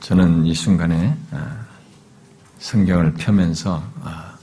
[0.00, 1.66] 저는 이 순간에 아,
[2.58, 4.38] 성경을 펴면서 아,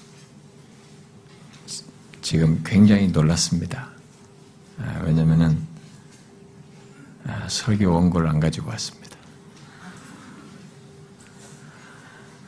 [2.21, 3.87] 지금 굉장히 놀랐습니다.
[4.79, 5.57] 아, 왜냐면은
[7.47, 9.15] 설교 원고를 안 가지고 왔습니다.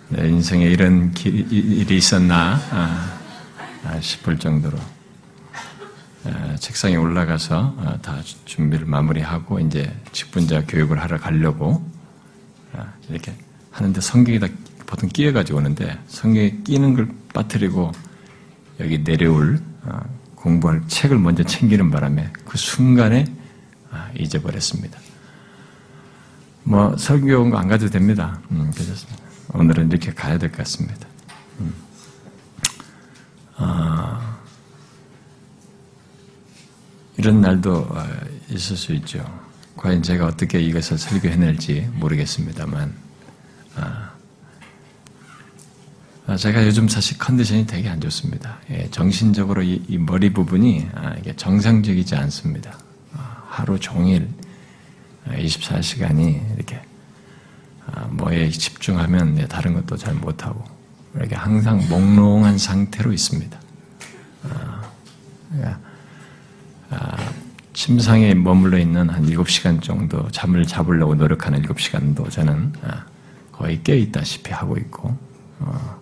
[0.09, 2.59] 내 인생에 이런 일이 있었나
[3.99, 4.77] 싶을 정도로
[6.59, 11.96] 책상에 올라가서 다 준비를 마무리하고 이제 직분자 교육을 하러 가려고
[13.09, 13.33] 이렇게
[13.71, 14.47] 하는데 성경에다
[14.85, 17.91] 보통 끼어가지고 오는데 성경에 끼는 걸 빠뜨리고
[18.79, 19.99] 여기 내려올 어,
[20.35, 23.25] 공부할 책을 먼저 챙기는 바람에 그 순간에
[23.91, 24.99] 아, 잊어버렸습니다.
[26.63, 28.39] 뭐 설교 안 가도 됩니다.
[28.51, 28.71] 음.
[29.53, 31.07] 오늘은 이렇게 가야 될 것 같습니다.
[31.59, 31.73] 음.
[33.55, 34.37] 아,
[37.17, 38.07] 이런 날도 어,
[38.49, 39.46] 있을 수 있죠.
[39.77, 42.93] 과연 제가 어떻게 이것을 설교해낼지 모르겠습니다만,
[43.75, 44.11] 아,
[46.25, 48.57] 아, 제가 요즘 사실 컨디션이 되게 안 좋습니다.
[48.71, 52.77] 예, 정신적으로 이, 이, 머리 부분이 아, 이게 정상적이지 않습니다.
[53.13, 54.27] 아, 하루 종일
[55.29, 56.81] 24시간이 이렇게
[58.09, 60.63] 뭐에 집중하면 다른 것도 잘 못하고
[61.15, 63.59] 이렇게 항상 몽롱한 상태로 있습니다.
[65.49, 65.79] 그러니까,
[67.77, 72.73] 침상에 머물러 있는 한 7시간 정도 잠을 잡으려고 노력하는 7시간도 저는
[73.51, 75.15] 거의 깨있다시피 하고 있고,
[75.59, 75.99] 어,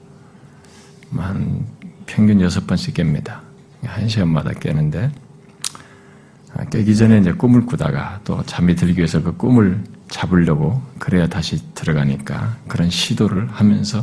[1.18, 1.66] 한
[2.06, 3.42] 평균 여섯 번씩 깹니다.
[3.84, 5.12] 한 시간마다 깨는데
[6.54, 11.62] 아, 깨기 전에 이제 꿈을 꾸다가 또 잠이 들기 위해서 그 꿈을 잡으려고 그래야 다시
[11.74, 14.02] 들어가니까 그런 시도를 하면서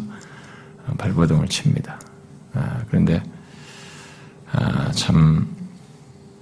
[0.99, 1.99] 발버둥을 칩니다.
[2.53, 3.23] 아, 그런데
[4.53, 5.62] 아, 참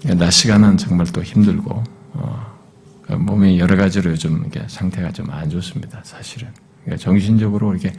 [0.04, 1.84] 낮 시간은 정말 또 힘들고
[2.14, 2.58] 어,
[3.02, 6.00] 그 몸이 여러 가지로 요즘 이게 상태가 좀 안 좋습니다.
[6.04, 6.48] 사실은
[6.84, 7.92] 그러니까 정신적으로 이렇게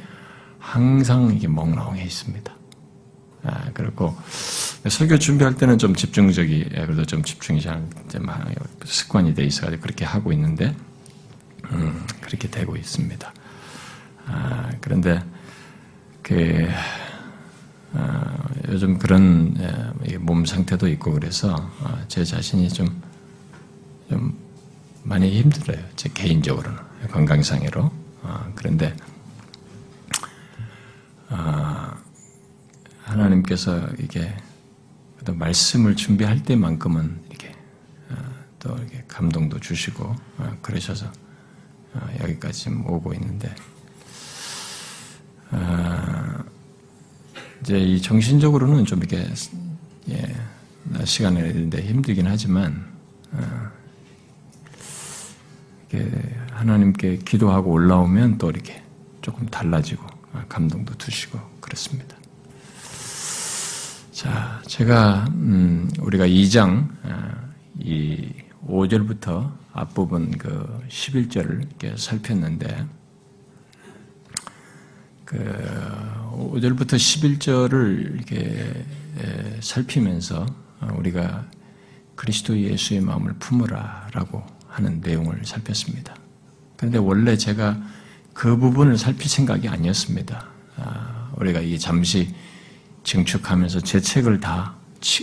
[0.59, 2.51] 항상 이게 멍롱해 있습니다.
[3.43, 4.15] 아, 그렇고
[4.87, 7.83] 설교 준비할 때는 좀 집중적이 예, 그래도 좀 집중이 잘
[8.85, 10.75] 습관이 돼 있어가지고 그렇게 하고 있는데
[11.71, 13.33] 음, 그렇게 되고 있습니다.
[14.27, 15.23] 아, 그런데
[16.21, 17.00] 그 아,
[18.69, 19.55] 요즘 그런
[20.09, 23.01] 예, 몸 상태도 있고 그래서 아, 제 자신이 좀,
[24.09, 24.37] 좀
[25.03, 25.83] 많이 힘들어요.
[25.95, 26.77] 제 개인적으로는
[27.11, 27.91] 건강상으로.
[28.23, 28.95] 아, 그런데
[31.27, 31.97] 아,
[33.03, 34.33] 하나님께서 이게
[35.25, 37.53] 말씀을 준비할 때만큼은 이렇게
[38.09, 38.15] 어,
[38.59, 41.11] 또 이렇게 감동도 주시고 어, 그러셔서
[41.93, 43.53] 어, 여기까지 오고 있는데
[47.61, 49.27] 이제 이 정신적으로는 좀 이렇게
[50.09, 50.35] 예,
[51.05, 52.91] 시간을 내는데 힘들긴 하지만
[56.51, 58.83] 하나님께 기도하고 올라오면 또 이렇게
[59.21, 60.05] 조금 달라지고
[60.47, 62.15] 감동도 두시고 그렇습니다.
[64.11, 67.33] 자, 제가 음, 우리가 2장 아,
[67.79, 68.31] 이
[68.67, 72.85] 5절부터 앞부분 그 11절을 이렇게 살폈는데
[75.31, 75.37] 그
[76.33, 78.85] 5절부터 11절을 이렇게
[79.61, 80.45] 살피면서
[80.97, 81.45] 우리가
[82.15, 86.15] 그리스도 예수의 마음을 품으라라고 하는 내용을 살폈습니다.
[86.75, 87.81] 그런데 원래 제가
[88.33, 90.47] 그 부분을 살필 생각이 아니었습니다.
[90.77, 92.33] 아, 우리가 이 잠시
[93.03, 94.75] 증축하면서 제 책을 다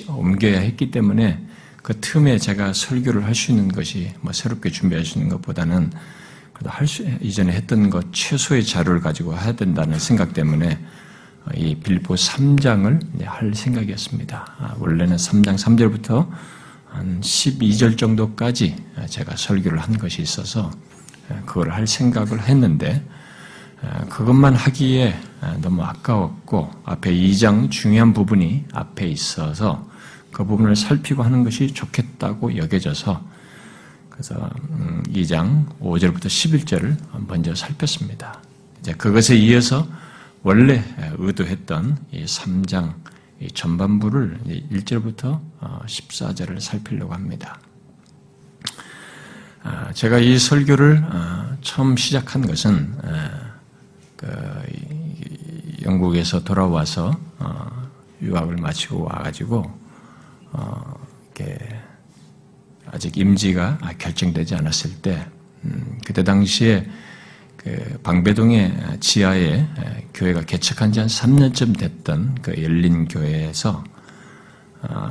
[0.09, 1.47] 옮겨야 했기 때문에
[1.83, 5.93] 그 틈에 제가 설교를 할 수 있는 것이 뭐 새롭게 준비할 수 있는 것보다는
[6.67, 10.79] 할 수, 이전에 했던 것 최소의 자료를 가지고 해야 된다는 생각 때문에
[11.55, 14.55] 이 빌보 3장을 할 생각이었습니다.
[14.59, 16.29] 아, 원래는 3장 3절부터
[16.87, 18.77] 한 12절 정도까지
[19.07, 20.71] 제가 설교를 한 것이 있어서
[21.47, 23.05] 그걸 할 생각을 했는데
[24.09, 25.15] 그것만 하기에
[25.61, 29.87] 너무 아까웠고 앞에 2장 중요한 부분이 앞에 있어서
[30.33, 33.23] 그 부분을 살피고 하는 것이 좋겠다고 여겨져서
[34.19, 34.35] 그래서
[35.11, 36.97] 2장 음, 5절부터 11절을
[37.29, 38.43] 먼저 살폈습니다.
[38.81, 39.87] 이제 그것에 이어서
[40.43, 40.83] 원래
[41.19, 42.95] 의도했던 이 3장
[43.55, 44.41] 전반부를
[44.73, 47.61] 1절부터 14절을 어, 살피려고 합니다.
[49.63, 52.97] 아, 제가 이 설교를 어, 처음 시작한 것은
[54.17, 54.27] 그
[55.85, 57.89] 영국에서 돌아와서 어,
[58.21, 59.79] 유학을 마치고 와가지고
[60.55, 61.07] 어,
[61.37, 61.78] 이렇게
[62.93, 65.27] 아직 임지가 결정되지 않았을 때
[65.65, 66.87] 음, 그때 당시에
[67.57, 69.67] 그 방배동의 지하에
[70.15, 73.85] 교회가 개척한 지 한 3년쯤 됐던 그 열린 교회에서
[74.83, 75.11] 어,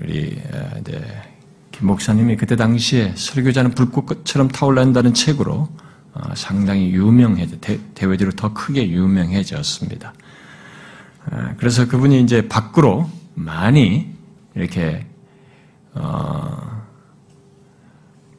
[0.00, 0.40] 우리
[0.80, 1.04] 이제
[1.72, 5.68] 김 목사님이 그때 당시에 설교자는 불꽃처럼 타올란다는 책으로
[6.14, 10.14] 어, 상당히 유명해져 대, 대외적으로 더 크게 유명해졌습니다.
[11.30, 14.12] 어, 그래서 그분이 이제 밖으로 많이
[14.54, 15.06] 이렇게
[15.94, 16.82] 어,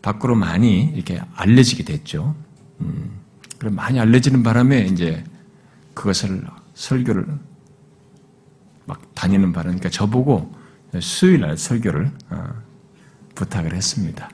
[0.01, 2.35] 밖으로 많이 이렇게 알려지게 됐죠.
[2.81, 3.19] 음,
[3.57, 5.23] 그럼 많이 알려지는 바람에 이제
[5.93, 7.25] 그것을 설교를
[8.85, 10.53] 막 다니는 바람에 그러니까 저보고
[10.99, 12.53] 수요일 날 설교를 어,
[13.35, 14.29] 부탁을 했습니다.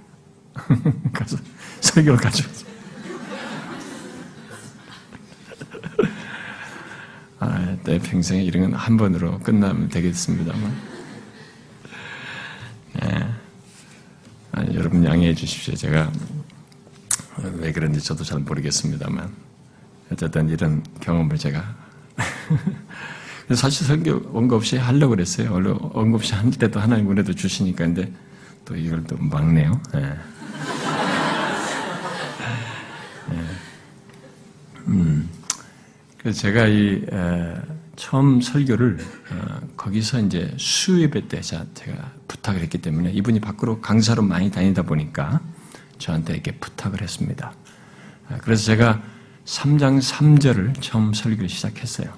[1.14, 1.38] 가서
[1.82, 2.70] 설교를 가져왔어요.
[7.40, 10.99] 아, 내 평생에 이런 건 한 번으로 끝나면 되겠습니다만.
[13.02, 13.26] 네.
[14.52, 15.76] 아, 여러분 양해해 주십시오.
[15.76, 16.12] 제가
[17.58, 19.32] 왜 그런지 저도 잘 모르겠습니다만.
[20.12, 21.76] 어쨌든 이런 경험을 제가.
[23.56, 25.54] 사실 설교 언급 없이 하려고 그랬어요.
[25.54, 27.86] 원래 언급 없이 할 때도 하나님 은혜도 주시니까.
[27.86, 28.12] 근데
[28.66, 29.80] 또 이걸 또 막네요.
[29.94, 30.02] 네.
[33.30, 33.42] 네.
[34.88, 35.30] 음.
[36.18, 37.56] 그래서 제가 이 에,
[38.00, 38.98] 처음 설교를
[39.32, 41.66] 어, 거기서 이제 수요예배 때 제가
[42.30, 45.42] 부탁을 했기 때문에 이분이 밖으로 강사로 많이 다니다 보니까
[45.98, 47.54] 저한테 이렇게 부탁을 했습니다.
[48.30, 49.04] 아, 그래서 제가
[49.44, 52.14] 3장 3절을 처음 설교를 시작했어요.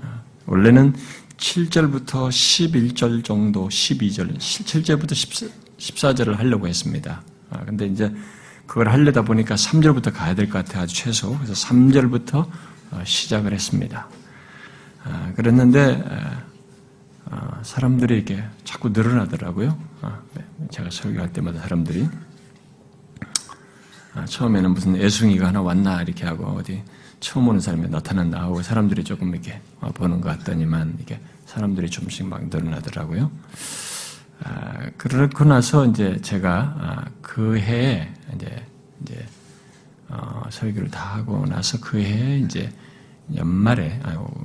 [0.00, 0.94] 아, 원래는
[1.36, 7.22] 7절부터 11절 정도, 12절, 7절부터 14절을 하려고 했습니다.
[7.50, 8.14] 아, 근데 이제
[8.66, 10.84] 그걸 하려다 보니까 3절부터 가야 될 것 같아요.
[10.84, 11.36] 아주 최소.
[11.36, 12.48] 그래서 3절부터
[12.92, 14.08] 어, 시작을 했습니다.
[15.08, 16.02] 아, 그랬는데,
[17.26, 19.78] 어, 사람들이 이렇게 자꾸 늘어나더라고요.
[20.02, 20.44] 아, 네.
[20.70, 22.08] 제가 설교할 때마다 사람들이.
[24.14, 26.82] 아, 처음에는 무슨 애숭이가 하나 왔나 이렇게 하고 어디
[27.20, 29.60] 처음 오는 사람이 나타난다 하고 사람들이 조금 이렇게
[29.94, 33.30] 보는 것 같더니만 이게 사람들이 조금씩 막 늘어나더라고요.
[34.42, 38.66] 아, 그렇고 나서 이제 제가 아, 그 해에 이제
[39.02, 39.26] 이제
[40.08, 42.72] 어, 설교를 다 하고 나서 그 해에 이제
[43.34, 44.00] 연말에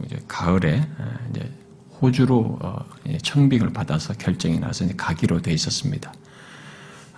[0.06, 1.50] 이제 가을에 아, 이제
[2.02, 2.86] 호주로 어,
[3.22, 6.12] 청빙을 받아서 결정이 나서 가기로 돼 있었습니다.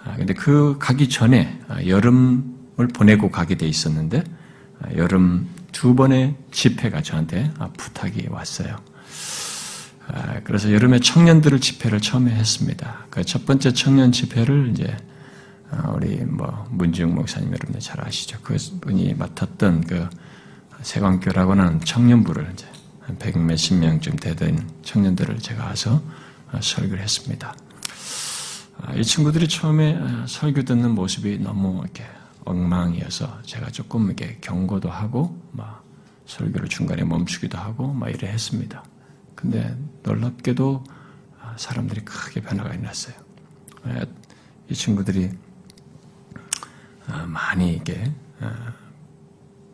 [0.03, 4.23] 아, 근데 그 가기 전에 아, 여름을 보내고 가게 돼 있었는데
[4.81, 8.77] 아, 여름 두 번의 집회가 저한테 아, 부탁이 왔어요.
[10.07, 13.05] 아, 그래서 여름에 청년들을 집회를 처음에 했습니다.
[13.09, 14.95] 그 첫 번째 청년 집회를 이제
[15.71, 18.37] 아, 우리 뭐 문지영 목사님 여러분들 잘 아시죠?
[18.41, 20.07] 그분이 맡았던 그
[20.83, 22.67] 세광교라고 하는 청년부를 이제
[23.19, 26.01] 백 몇십 명쯤 되던 청년들을 제가 와서
[26.51, 27.55] 아, 설교를 했습니다.
[28.95, 32.05] 이 친구들이 처음에 설교 듣는 모습이 너무 이렇게
[32.45, 35.83] 엉망이어서 제가 조금 이렇게 경고도 하고 막
[36.25, 38.83] 설교를 중간에 멈추기도 하고 막 이래 했습니다.
[39.35, 40.83] 근데 놀랍게도
[41.57, 43.15] 사람들이 크게 변화가 일어났어요.
[44.69, 45.29] 이 친구들이
[47.25, 48.11] 많이 이게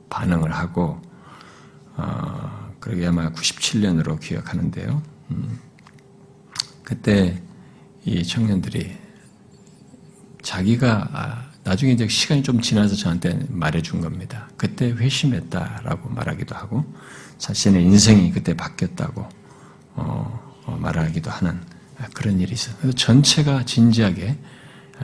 [0.09, 1.01] 반응을 하고
[2.79, 5.03] 그러게 아마 97년으로 기억하는데요.
[5.31, 5.59] 음.
[6.83, 7.41] 그때
[8.05, 8.97] 이 청년들이
[10.41, 14.49] 자기가 나중에 이제 시간이 좀 지나서 저한테 말해준 겁니다.
[14.57, 16.85] 그때 회심했다라고 말하기도 하고
[17.37, 19.27] 자신의 인생이 그때 바뀌었다고
[19.95, 21.61] 어, 어, 말하기도 하는
[22.13, 22.75] 그런 일이 있어요.
[22.79, 24.37] 그래서 전체가 진지하게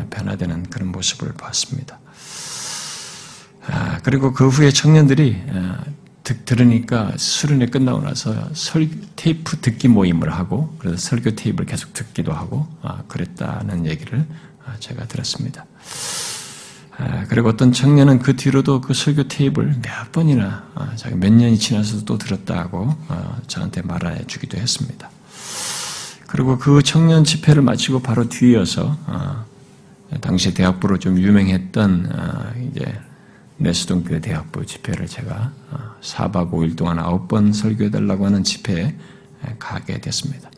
[0.09, 1.99] 변화되는 그런 모습을 봤습니다.
[3.67, 5.83] 아, 그리고 그 후에 청년들이 아,
[6.23, 12.67] 들으니까 수련회 끝나고 나서 설, 테이프 듣기 모임을 하고 그래서 설교 테이프를 계속 듣기도 하고
[12.81, 14.25] 아, 그랬다는 얘기를
[14.79, 15.65] 제가 들었습니다.
[17.27, 20.63] 그리고 어떤 청년은 그 뒤로도 그 설교 테이프를 몇 번이나
[20.95, 22.95] 자기 몇 년이 지나서도 또 들었다고
[23.47, 25.11] 저한테 말해 주기도 했습니다.
[26.25, 28.97] 그리고 그 청년 집회를 마치고 바로 뒤이어서
[30.21, 32.99] 당시 대학부로 좀 유명했던 이제
[33.57, 35.51] 내수동교회 대학부 집회를 제가
[36.01, 38.95] 4박 5일 동안 9번 설교해달라고 하는 집회에
[39.59, 40.49] 가게 됐습니다.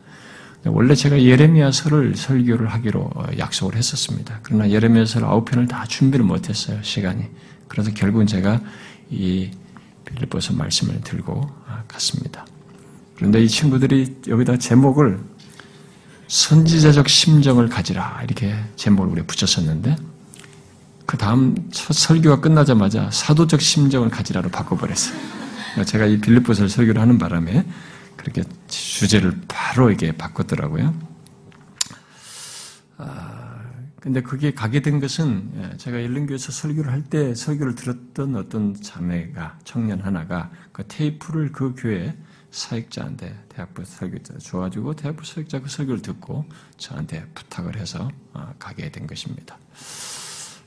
[0.64, 4.40] 원래 제가 예레미야서를 설교를 하기로 약속을 했었습니다.
[4.42, 7.24] 그러나 예레미야서 9편을 다 준비를 못했어요, 시간이.
[7.68, 8.60] 그래서 결국은 제가
[9.10, 9.50] 이
[10.04, 11.48] 빌립보서 말씀을 들고
[11.86, 12.44] 갔습니다.
[13.14, 15.20] 그런데 이 친구들이 여기다 제목을
[16.26, 19.96] 선지자적 심정을 가지라 이렇게 제목을 우리 붙였었는데
[21.08, 25.18] 그 다음 첫 설교가 끝나자마자 사도적 심정을 가지라로 바꿔버렸어요.
[25.86, 27.66] 제가 이 빌립보서를 설교를 하는 바람에
[28.14, 30.94] 그렇게 주제를 바로 이게 바꿨더라고요.
[32.98, 33.60] 아,
[34.00, 39.60] 근데 그게 가게 된 것은 예, 제가 일릉교에서 설교를 할 때 설교를 들었던 어떤 자매가
[39.64, 42.14] 청년 하나가 그 테이프를 그 교회
[42.50, 46.44] 사역자한테 대학부 설교자 줘가지고 대학부 설교자 그 설교를 듣고
[46.76, 49.56] 저한테 부탁을 해서 아, 가게 된 것입니다.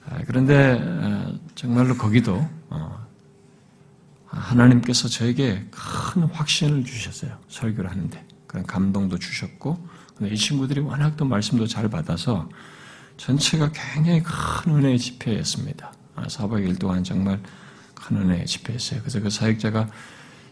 [0.10, 2.48] 아, 그런데 정말로 거기도
[4.26, 7.38] 하나님께서 저에게 큰 확신을 주셨어요.
[7.50, 8.26] 설교를 하는데.
[8.48, 9.88] 그런 감동도 주셨고,
[10.22, 12.50] 이 친구들이 워낙 또 말씀도 잘 받아서
[13.18, 15.94] 전체가 굉장히 큰 은혜의 집회였습니다.
[16.16, 17.40] 4박 아, 2일 동안 정말
[17.94, 19.00] 큰 은혜의 집회였어요.
[19.02, 19.90] 그래서 그 사역자가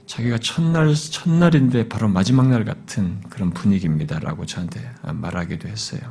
[0.05, 6.01] 자기가 첫날, 첫날인데 바로 마지막 날 같은 그런 분위기입니다라고 저한테 말하기도 했어요.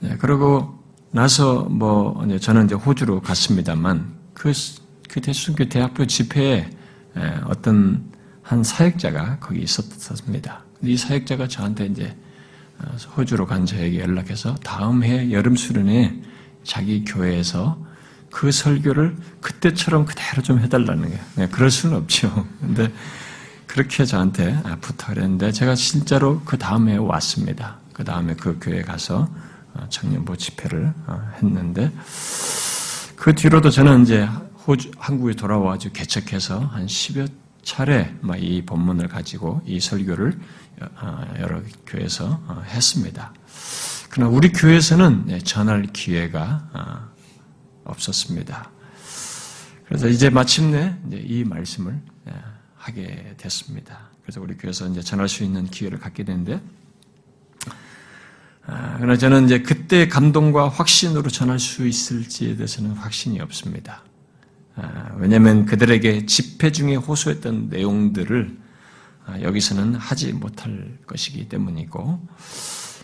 [0.00, 0.77] 네, 그리고
[1.10, 6.70] 나서 뭐, 저는 이제 호주로 갔습니다만, 그그 순교 대학교 집회에
[7.44, 8.12] 어떤
[8.42, 10.64] 한 사역자가 거기 있었습니다.
[10.82, 12.16] 이 사역자가 저한테 이제
[12.78, 16.22] 어, 호주로 간 저에게 연락해서 다음 해 여름 수련회
[16.62, 17.84] 자기 교회에서
[18.30, 21.20] 그 설교를 그때처럼 그대로 좀 해달라는 거예요.
[21.34, 22.46] 네, 그럴 수는 없죠.
[22.60, 22.92] 근데
[23.66, 27.78] 그렇게 저한테 아, 부탁을 했는데 제가 실제로 그 다음에 왔습니다.
[27.92, 29.47] 그 다음에 그 교회 가서 어,
[29.88, 31.92] 청년부 집회를 어, 했는데
[33.16, 34.28] 그 뒤로도 저는 이제
[34.66, 37.30] 호주, 한국에 돌아와가지고 개척해서 한 10여
[37.62, 40.38] 차례 이 본문을 가지고 이 설교를
[40.80, 43.32] 어, 여러 교회에서 어, 했습니다.
[44.10, 47.08] 그러나 우리 교회에서는 전할 기회가 어,
[47.84, 48.70] 없었습니다.
[49.86, 51.98] 그래서 이제 마침내 이 말씀을
[52.76, 54.10] 하게 됐습니다.
[54.22, 56.60] 그래서 우리 교회에서 이제 전할 수 있는 기회를 갖게 되는데,
[58.98, 64.02] 그러나 저는 이제 그때 감동과 확신으로 전할 수 있을지에 대해서는 확신이 없습니다.
[64.74, 68.56] 아, 왜냐하면 그들에게 집회 중에 호소했던 내용들을
[69.26, 72.20] 아, 여기서는 하지 못할 것이기 때문이고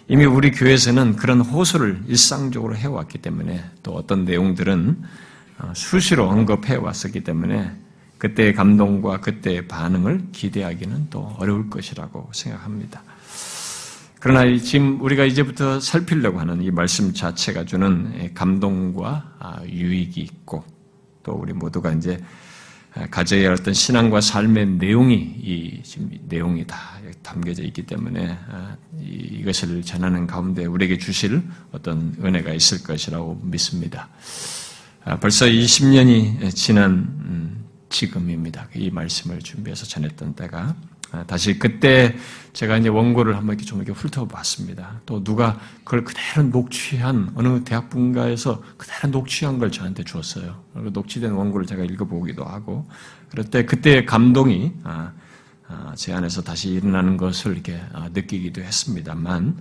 [0.09, 5.03] 이미 우리 교회에서는 그런 호소를 일상적으로 해왔기 때문에 또 어떤 내용들은
[5.61, 7.75] 어, 수시로 언급해 왔었기 때문에
[8.19, 13.03] 그때의 감동과 그때의 반응을 기대하기는 또 어려울 것이라고 생각합니다.
[14.25, 20.65] 그러나 지금 우리가 이제부터 살피려고 하는 이 말씀 자체가 주는 감동과 아, 유익이 있고
[21.23, 22.19] 또 우리 모두가 이제
[23.11, 26.79] 가져야 할 어떤 신앙과 삶의 내용이 이 지금 내용이 다
[27.23, 34.09] 담겨져 있기 때문에 아, 이것을 전하는 가운데 우리에게 주실 어떤 은혜가 있을 것이라고 믿습니다.
[35.05, 38.69] 아, 벌써 20년이 지난 음, 지금입니다.
[38.75, 40.94] 이 말씀을 준비해서 전했던 때가 아,
[41.27, 42.17] 다시 그때
[42.53, 45.01] 제가 이제 원고를 한번 이렇게 좀 이렇게 훑어봤습니다.
[45.07, 50.63] 또 누가 그걸 그대로 녹취한 어느 대학 분가에서 그대로 녹취한 걸 저한테 주었어요.
[50.75, 52.89] 녹취된 원고를 제가 읽어보기도 하고
[53.31, 55.13] 그럴 때 그때의 감동이 아,
[55.69, 57.81] 아, 제 안에서 다시 일어나는 것을 이렇게
[58.13, 59.59] 느끼기도 했습니다만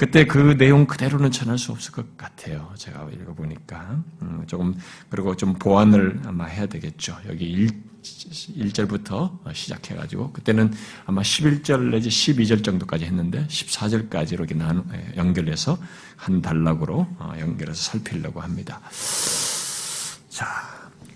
[0.00, 2.72] 그때 그 내용 그대로는 전할 수 없을 것 같아요.
[2.74, 4.02] 제가 읽어보니까.
[4.22, 4.74] 음, 조금,
[5.10, 7.18] 그리고 좀 보완을 아마 해야 되겠죠.
[7.28, 7.68] 여기
[8.02, 10.72] 1, 1절부터 시작해가지고, 그때는
[11.06, 15.78] 아마 11절 내지 12절 정도까지 했는데, 14절까지 이렇게 나 예, 연결해서
[16.16, 18.80] 한 단락으로 어, 연결해서 살피려고 합니다.
[20.28, 20.46] 자,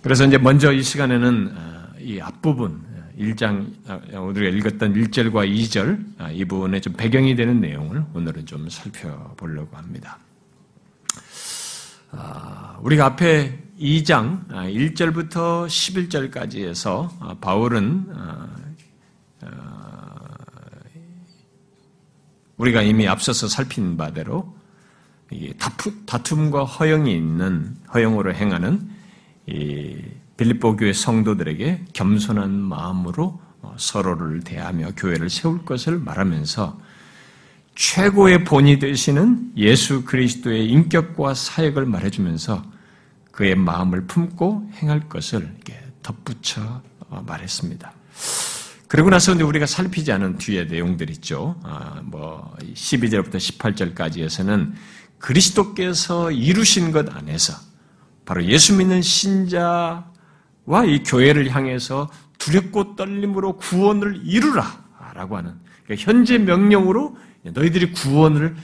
[0.02, 6.30] 그래서 이제 먼저 이 시간에는 어, 이 앞부분, 1장 아, 우리가 읽었던 1절과 2절 아,
[6.30, 10.18] 이 부분에 좀 배경이 되는 내용을 오늘은 좀 살펴보려고 합니다.
[12.10, 17.12] 아, 우리가 앞에 2장 1절부터 11절까지 해서
[17.42, 18.06] 바울은
[22.56, 24.56] 우리가 이미 앞서서 살핀 바대로
[26.06, 28.88] 다툼과 허영이 있는 허영으로 행하는
[30.38, 36.80] 빌립보 교회 성도들에게 겸손한 마음으로 어, 서로를 대하며 교회를 세울 것을 말하면서
[37.76, 42.73] 최고의 본이 되시는 예수 그리스도의 인격과 사역을 말해주면서
[43.34, 47.92] 그의 마음을 품고 행할 것을 이렇게 덧붙여 어, 말했습니다.
[48.86, 51.56] 그리고 나서 우리가 살피지 않은 뒤에 내용들 있죠.
[51.64, 54.72] 아, 뭐 12절부터 18절까지에서는
[55.18, 57.54] 그리스도께서 이루신 것 안에서
[58.24, 60.04] 바로 예수 믿는 신자
[60.64, 68.56] 와 이 교회를 향해서 두렵고 떨림으로 구원을 이루라 라고 하는 그러니까 현재 명령으로 너희들이 구원을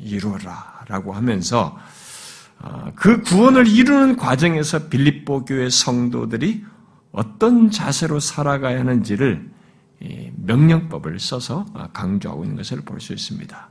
[0.00, 1.78] 이루어라 라고 하면서 어,
[2.94, 6.64] 그 구원을 이루는 과정에서 빌립보 교회 성도들이
[7.10, 9.50] 어떤 자세로 살아가야 하는지를
[10.36, 13.68] 명령법을 써서 강조하고 있는 것을 볼 수 있습니다.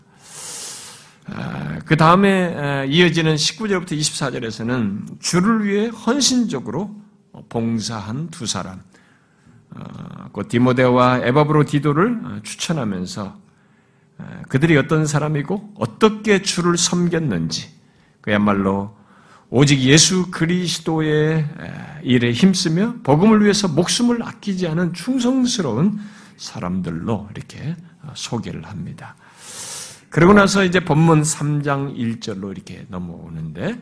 [1.27, 6.95] 아, 그 다음에 이어지는 19절부터 24절에서는 주를 위해 헌신적으로
[7.49, 8.81] 봉사한 두 사람,
[9.73, 13.39] 어, 그 디모데와 에바브로 디도를 어, 추천하면서
[14.17, 17.69] 어, 그들이 어떤 사람이고 어떻게 주를 섬겼는지
[18.21, 18.95] 그야말로
[19.49, 21.45] 오직 예수 그리스도의
[22.03, 25.99] 일에 힘쓰며 복음을 위해서 목숨을 아끼지 않은 충성스러운
[26.37, 27.75] 사람들로 이렇게
[28.13, 29.15] 소개를 합니다.
[30.09, 33.79] 그러고 나서 이제 본문 3장 1절로 이렇게 넘어오는데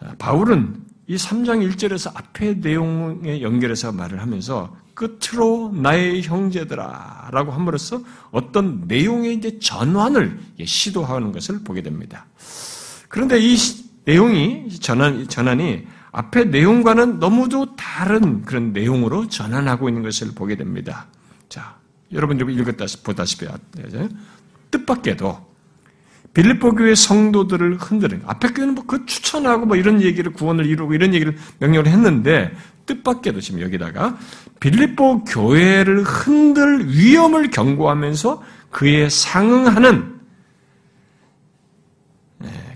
[0.00, 8.02] 아, 바울은 이 3장 1절에서 앞의 내용에 연결해서 말을 하면서 끝으로 나의 형제들아 라고 함으로써
[8.30, 12.26] 어떤 내용의 이제 전환을 시도하는 것을 보게 됩니다.
[13.16, 13.56] 그런데 이
[14.04, 21.06] 내용이 전환, 전환이 앞의 내용과는 너무도 다른 그런 내용으로 전환하고 있는 것을 보게 됩니다.
[21.48, 21.76] 자,
[22.12, 23.46] 여러분들 읽었다 보다시피
[24.70, 25.46] 뜻밖에도
[26.34, 31.14] 빌립보 교회 성도들을 흔드는 앞에 교회는 뭐 그 추천하고 뭐 이런 얘기를 구원을 이루고 이런
[31.14, 32.54] 얘기를 명령을 했는데
[32.84, 34.18] 뜻밖에도 지금 여기다가
[34.60, 40.15] 빌립보 교회를 흔들 위험을 경고하면서 그에 상응하는 네,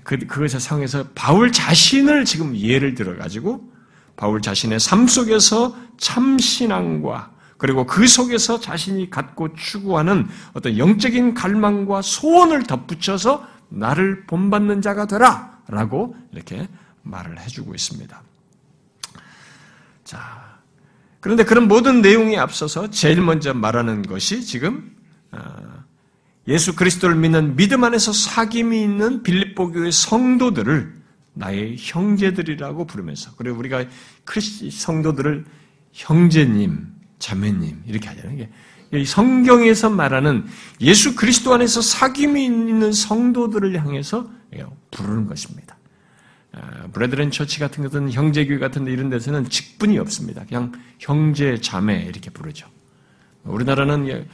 [0.03, 3.71] 그, 그것에 상해서 바울 자신을 지금 예를 들어가지고
[4.17, 12.63] 바울 자신의 삶 속에서 참신앙과 그리고 그 속에서 자신이 갖고 추구하는 어떤 영적인 갈망과 소원을
[12.65, 15.61] 덧붙여서 나를 본받는 자가 되라!
[15.69, 16.69] 라고 이렇게
[17.03, 18.23] 말을 해주고 있습니다.
[20.05, 20.59] 자,
[21.21, 24.97] 그런데 그런 모든 내용에 앞서서 제일 먼저 말하는 것이 지금
[25.31, 25.39] 어,
[26.51, 31.01] 예수 그리스도를 믿는 믿음 안에서 사귐이 있는 빌립보 교의 성도들을
[31.33, 33.85] 나의 형제들이라고 부르면서 그리고 우리가
[34.25, 35.45] 크리스 성도들을
[35.93, 36.87] 형제님,
[37.19, 38.47] 자매님 이렇게 하잖아요.
[38.93, 40.45] 이 성경에서 말하는
[40.81, 44.29] 예수 그리스도 안에서 사귐이 있는 성도들을 향해서
[44.91, 45.79] 부르는 것입니다.
[46.53, 50.45] 아, Brethren Church 같은 것은 형제교회 같은 데 이런 데서는 직분이 없습니다.
[50.47, 52.67] 그냥 형제, 자매 이렇게 부르죠.
[53.45, 54.27] 우리나라는 그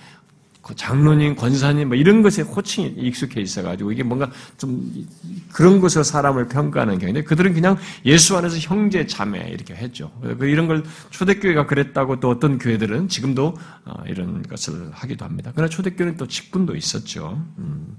[0.75, 5.06] 장로님, 권사님 뭐 이런 것에 호칭이 익숙해 있어가지고 이게 뭔가 좀
[5.52, 10.11] 그런 것으로 사람을 평가하는 경우인데 그들은 그냥 예수 안에서 형제, 자매 이렇게 했죠.
[10.38, 15.52] 그 이런 걸 초대교회가 그랬다고 또 어떤 교회들은 지금도 어, 이런 것을 하기도 합니다.
[15.54, 17.42] 그러나 초대교회는 또 직분도 있었죠.
[17.58, 17.96] 음.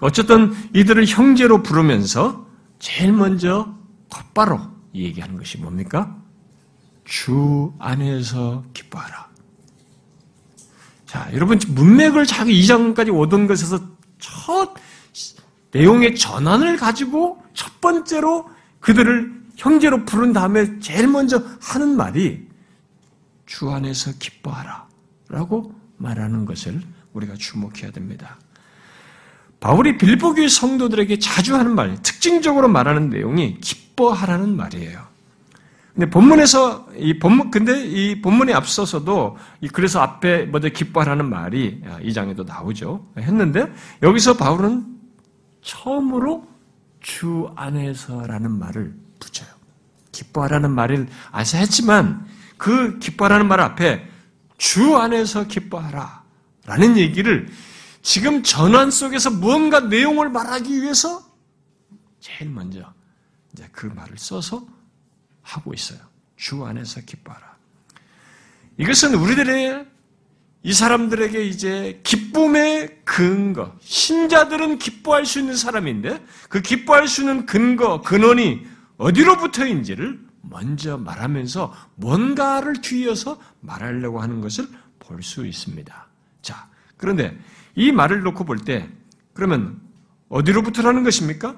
[0.00, 2.46] 어쨌든 이들을 형제로 부르면서
[2.78, 3.74] 제일 먼저
[4.10, 4.60] 곧바로
[4.94, 6.16] 얘기하는 것이 뭡니까?
[7.04, 9.33] 주 안에서 기뻐하라.
[11.14, 13.78] 자, 여러분, 문맥을 자기 이장까지 오던 것에서
[14.18, 14.74] 첫
[15.70, 18.50] 내용의 전환을 가지고 첫 번째로
[18.80, 22.48] 그들을 형제로 부른 다음에 제일 먼저 하는 말이
[23.46, 24.88] 주 안에서 기뻐하라.
[25.28, 28.36] 라고 말하는 것을 우리가 주목해야 됩니다.
[29.60, 35.13] 바울이 빌보 교의 성도들에게 자주 하는 말, 특징적으로 말하는 내용이 기뻐하라는 말이에요.
[35.94, 39.36] 근데 본문에서 이 본문 근데 이 본문에 앞서서도
[39.72, 43.06] 그래서 앞에 먼저 기뻐하라는 말이 이 장에도 나오죠.
[43.16, 44.84] 했는데 여기서 바울은
[45.62, 46.48] 처음으로
[47.00, 49.48] 주 안에서라는 말을 붙여요.
[50.10, 52.26] 기뻐하라는 말을 아서 했지만
[52.56, 54.08] 그 기뻐하라는 말 앞에
[54.58, 56.24] 주 안에서 기뻐하라
[56.66, 57.48] 라는 얘기를
[58.02, 61.22] 지금 전환 속에서 무언가 내용을 말하기 위해서
[62.20, 62.80] 제일 먼저
[63.52, 64.66] 이제 그 말을 써서
[65.44, 66.00] 하고 있어요.
[66.36, 67.54] 주 안에서 기뻐하라.
[68.78, 69.86] 이것은 우리들의
[70.64, 78.00] 이 사람들에게 이제 기쁨의 근거, 신자들은 기뻐할 수 있는 사람인데 그 기뻐할 수 있는 근거,
[78.00, 84.66] 근원이 어디로부터인지를 먼저 말하면서 뭔가를 뒤이어서 말하려고 하는 것을
[84.98, 86.06] 볼 수 있습니다.
[86.42, 87.38] 자, 그런데
[87.74, 88.88] 이 말을 놓고 볼 때
[89.34, 89.80] 그러면
[90.30, 91.56] 어디로부터라는 것입니까?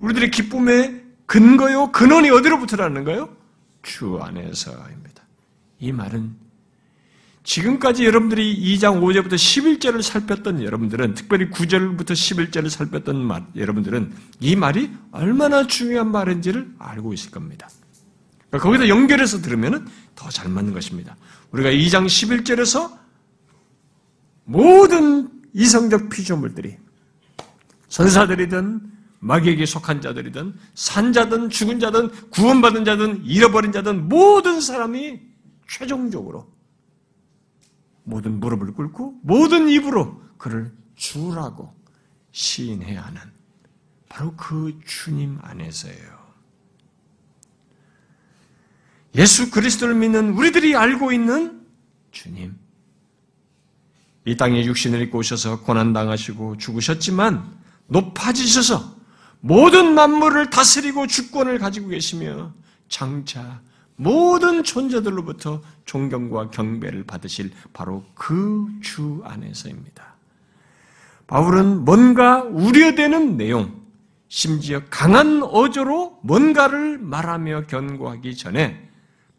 [0.00, 3.28] 우리들의 기쁨의 근거요, 근원이 어디로부터라는 거요?
[3.82, 5.22] 주 안에서입니다.
[5.78, 6.34] 이 말은
[7.44, 14.90] 지금까지 여러분들이 2장 5절부터 11절을 살폈던 여러분들은, 특별히 9절부터 11절을 살폈던 말, 여러분들은 이 말이
[15.12, 17.68] 얼마나 중요한 말인지를 알고 있을 겁니다.
[18.50, 21.14] 그러니까 거기다 연결해서 들으면 더 잘 맞는 것입니다.
[21.52, 22.90] 우리가 2장 11절에서
[24.44, 26.76] 모든 이성적 피조물들이
[27.88, 35.20] 선사들이든 마귀에게 속한 자들이든 산 자든 죽은 자든 구원받은 자든 잃어버린 자든 모든 사람이
[35.68, 36.50] 최종적으로
[38.04, 41.74] 모든 무릎을 꿇고 모든 입으로 그를 주라고
[42.32, 43.20] 시인해야 하는
[44.08, 46.18] 바로 그 주님 안에서예요.
[49.16, 51.66] 예수 그리스도를 믿는 우리들이 알고 있는
[52.12, 52.56] 주님.
[54.24, 58.97] 이 땅에 육신을 입고 오셔서 고난당하시고 죽으셨지만 높아지셔서
[59.40, 62.52] 모든 만물을 다스리고 주권을 가지고 계시며
[62.88, 63.60] 장차
[63.96, 70.14] 모든 존재들로부터 존경과 경배를 받으실 바로 그 주 안에서입니다.
[71.26, 73.82] 바울은 뭔가 우려되는 내용,
[74.28, 78.88] 심지어 강한 어조로 뭔가를 말하며 견고하기 전에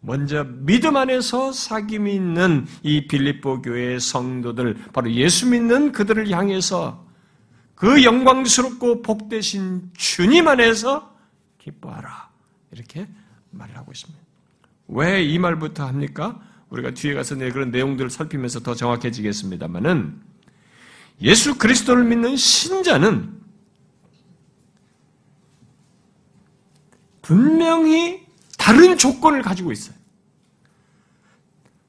[0.02, 7.06] 먼저 믿음 안에서 사귐이 있는 이 빌립보 교회의 성도들, 바로 예수 믿는 그들을 향해서
[7.80, 11.16] 그 영광스럽고 복되신 주님 안에서
[11.60, 12.30] 기뻐하라.
[12.74, 13.08] 이렇게
[13.52, 14.20] 말을 하고 있습니다.
[14.90, 16.42] 왜 이 말부터 합니까?
[16.72, 20.22] 우리가 뒤에 가서 그런 내용들을 살피면서 더 정확해지겠습니다만은
[21.22, 23.40] 예수 그리스도를 믿는 신자는
[27.22, 29.96] 분명히 다른 조건을 가지고 있어요.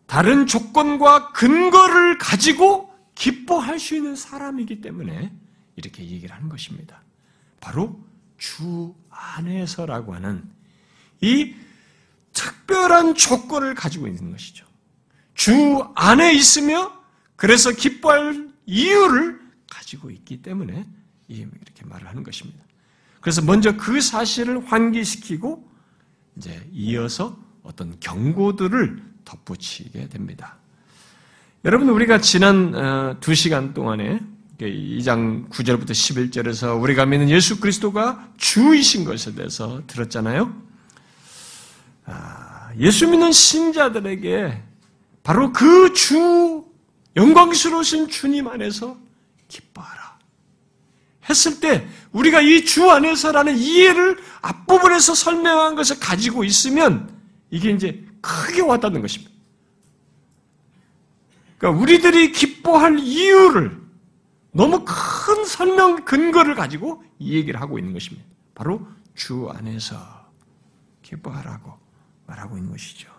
[0.06, 5.32] 다른 조건과 근거를 가지고 기뻐할 수 있는 사람이기 때문에
[5.80, 7.02] 이렇게 얘기를 하는 것입니다.
[7.58, 7.98] 바로
[8.38, 10.44] 주 안에서라고 하는
[11.20, 11.54] 이
[12.32, 14.66] 특별한 조건을 가지고 있는 것이죠.
[15.34, 15.52] 주
[15.94, 16.92] 안에 있으며
[17.36, 19.40] 그래서 기뻐할 이유를
[19.70, 20.86] 가지고 있기 때문에
[21.28, 22.62] 이렇게 말을 하는 것입니다.
[23.20, 25.68] 그래서 먼저 그 사실을 환기시키고
[26.36, 30.56] 이제 이어서 어떤 경고들을 덧붙이게 됩니다.
[31.64, 34.20] 여러분 우리가 지난 어, 두 시간 동안에
[34.66, 40.54] 2장 9절부터 11절에서 우리가 믿는 예수 그리스도가 주이신 것에 대해서 들었잖아요.
[42.06, 44.62] 아, 예수 믿는 신자들에게
[45.22, 46.64] 바로 그 주
[47.16, 48.96] 영광스러우신 주님 안에서
[49.48, 50.18] 기뻐하라.
[51.28, 57.10] 했을 때 우리가 이 주 안에서라는 이해를 앞부분에서 설명한 것을 가지고 있으면
[57.50, 59.30] 이게 이제 크게 와닿는 것입니다.
[61.58, 63.79] 그러니까 우리들이 기뻐할 이유를
[64.52, 68.26] 너무 큰 설명 근거를 가지고 이 얘기를 하고 있는 것입니다.
[68.54, 69.96] 바로 주 안에서
[71.02, 71.72] 기뻐하라고
[72.26, 73.10] 말하고 있는 것이죠.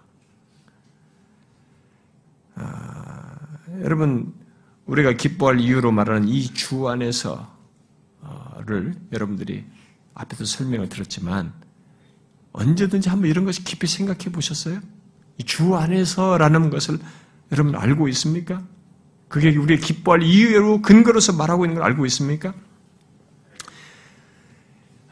[2.55, 3.35] 아,
[3.81, 4.33] 여러분,
[4.85, 7.45] 우리가 기뻐할 이유로 말하는 이 주 안에서를
[9.11, 9.65] 여러분들이
[10.13, 11.53] 앞에서 설명을 들었지만
[12.51, 14.79] 언제든지 한번 이런 것이 깊이 생각해 보셨어요?
[15.37, 16.99] 이 주 안에서라는 것을
[17.51, 18.61] 여러분 알고 있습니까?
[19.31, 22.53] 그게 우리의 기뻐할 이유로 근거로서 말하고 있는 걸 알고 있습니까?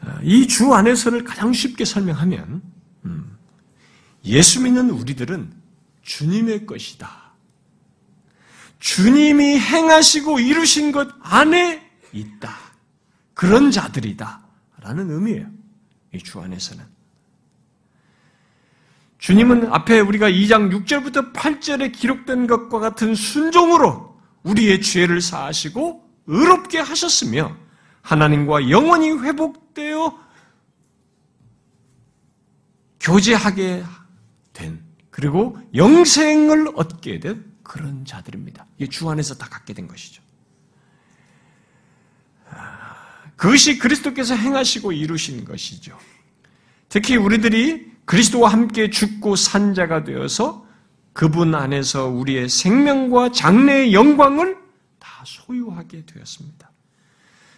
[0.02, 2.60] 아, 이주 안에서를 가장 쉽게 설명하면
[3.06, 3.38] 음,
[4.26, 5.50] 예수 믿는 우리들은
[6.02, 7.32] 주님의 것이다.
[8.78, 12.54] 주님이 행하시고 이루신 것 안에 있다.
[13.32, 14.42] 그런 자들이다.
[14.82, 15.46] 라는 의미예요.
[16.12, 16.84] 이 주 안에서는.
[19.16, 24.09] 주님은 앞에 우리가 2장 6절부터 8절에 기록된 것과 같은 순종으로
[24.42, 27.56] 우리의 죄를 사하시고 의롭게 하셨으며
[28.02, 30.18] 하나님과 영원히 회복되어
[33.00, 33.84] 교제하게
[34.52, 38.66] 된 그리고 영생을 얻게 된 그런 자들입니다.
[38.78, 40.22] 이게 주 안에서 다 갖게 된 것이죠.
[42.50, 42.96] 아,
[43.36, 45.98] 그것이 그리스도께서 행하시고 이루신 것이죠.
[46.88, 50.66] 특히 우리들이 그리스도와 함께 죽고 산 자가 되어서
[51.12, 54.56] 그분 안에서 우리의 생명과 장래의 영광을
[54.98, 56.70] 다 소유하게 되었습니다.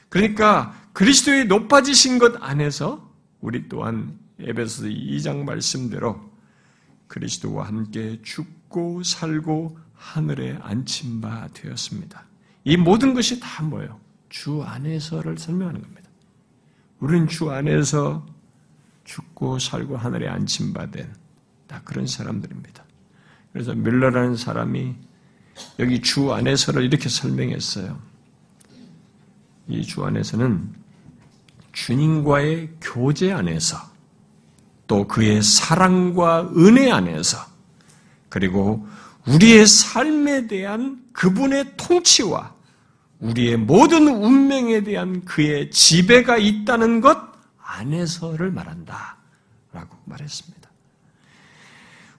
[0.08, 3.10] 그러니까 그리스도의 높아지신 것 안에서
[3.40, 6.32] 우리 또한 에베소 2장 말씀대로
[7.08, 12.24] 그리스도와 함께 죽고 살고 하늘에 앉힌 바 되었습니다.
[12.64, 14.00] 이 모든 것이 다 뭐예요?
[14.28, 16.08] 주 안에서를 설명하는 겁니다.
[17.00, 18.26] 우리는 주 안에서
[19.04, 21.12] 죽고 살고 하늘에 앉힌 바 된
[21.72, 22.84] 다 그런 사람들입니다.
[23.52, 24.94] 그래서 밀러라는 사람이
[25.78, 27.98] 여기 주 안에서를 이렇게 설명했어요.
[29.68, 30.74] 이 주 안에서는
[31.72, 33.78] 주님과의 교제 안에서
[34.86, 37.38] 또 그의 사랑과 은혜 안에서
[38.28, 38.86] 그리고
[39.26, 42.54] 우리의 삶에 대한 그분의 통치와
[43.20, 47.16] 우리의 모든 운명에 대한 그의 지배가 있다는 것
[47.62, 49.16] 안에서를 말한다.
[49.72, 50.61] 라고 말했습니다.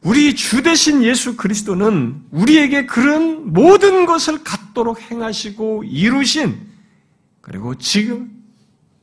[0.03, 6.59] 우리 주 대신 예수 그리스도는 우리에게 그런 모든 것을 갖도록 행하시고 이루신
[7.41, 8.43] 그리고 지금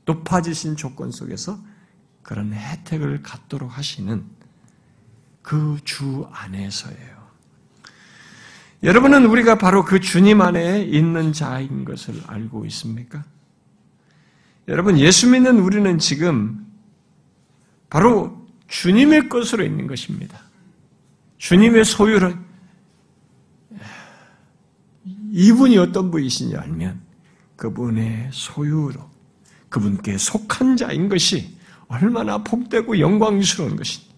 [0.04, 1.58] 높아지신 조건 속에서
[2.22, 4.24] 그런 혜택을 갖도록 하시는
[5.42, 7.20] 그 주 안에서예요.
[8.82, 13.24] 여러분은 우리가 바로 그 주님 안에 있는 자인 것을 알고 있습니까?
[14.68, 16.66] 여러분, 예수 믿는 우리는 지금
[17.90, 20.49] 바로 주님의 것으로 있는 것입니다.
[21.40, 22.38] 주님의 소유를
[25.32, 27.00] 이분이 어떤 분이신지 알면
[27.56, 29.10] 그분의 소유로
[29.70, 31.56] 그분께 속한 자인 것이
[31.88, 34.10] 얼마나 복되고 영광스러운 것인지.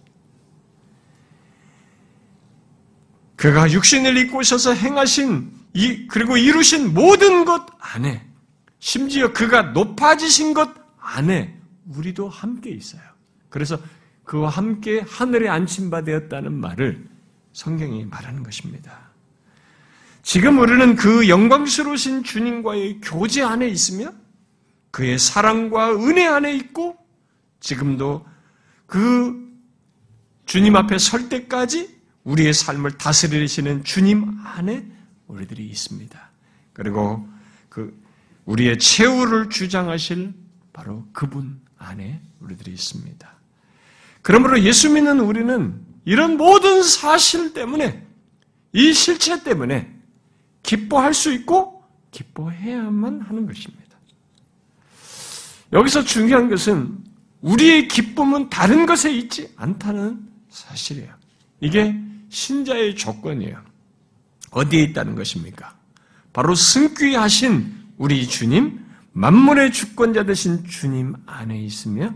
[3.37, 8.27] 그가 육신을 입고 오셔서 행하신 이 그리고 이루신 모든 것 안에
[8.79, 11.57] 심지어 그가 높아지신 것 안에
[11.87, 13.01] 우리도 함께 있어요.
[13.49, 13.79] 그래서
[14.25, 17.12] 그와 함께 하늘에 안침바 되었다는 말을
[17.53, 19.13] 성경이 말하는 것입니다.
[20.23, 24.13] 지금 우리는 그 영광스러우신 주님과의 교제 안에 있으며
[24.91, 26.97] 그의 사랑과 은혜 안에 있고
[27.59, 28.25] 지금도
[28.85, 29.43] 그
[30.45, 34.85] 주님 앞에 설 때까지 우리의 삶을 다스리시는 주님 안에
[35.27, 36.29] 우리들이 있습니다.
[36.73, 37.27] 그리고
[37.69, 37.99] 그
[38.45, 40.33] 우리의 최후를 주장하실
[40.73, 43.33] 바로 그분 안에 우리들이 있습니다.
[44.21, 48.05] 그러므로 예수 믿는 우리는 이런 모든 사실 때문에
[48.73, 49.93] 이 실체 때문에
[50.63, 53.83] 기뻐할 수 있고 기뻐해야만 하는 것입니다.
[55.71, 56.97] 여기서 중요한 것은
[57.41, 61.13] 우리의 기쁨은 다른 것에 있지 않다는 사실이에요.
[61.59, 61.95] 이게
[62.29, 63.61] 신자의 조건이에요.
[64.51, 65.75] 어디에 있다는 것입니까?
[66.31, 72.13] 바로 승귀하신 우리 주님, 만물의 주권자 되신 주님 안에 있으며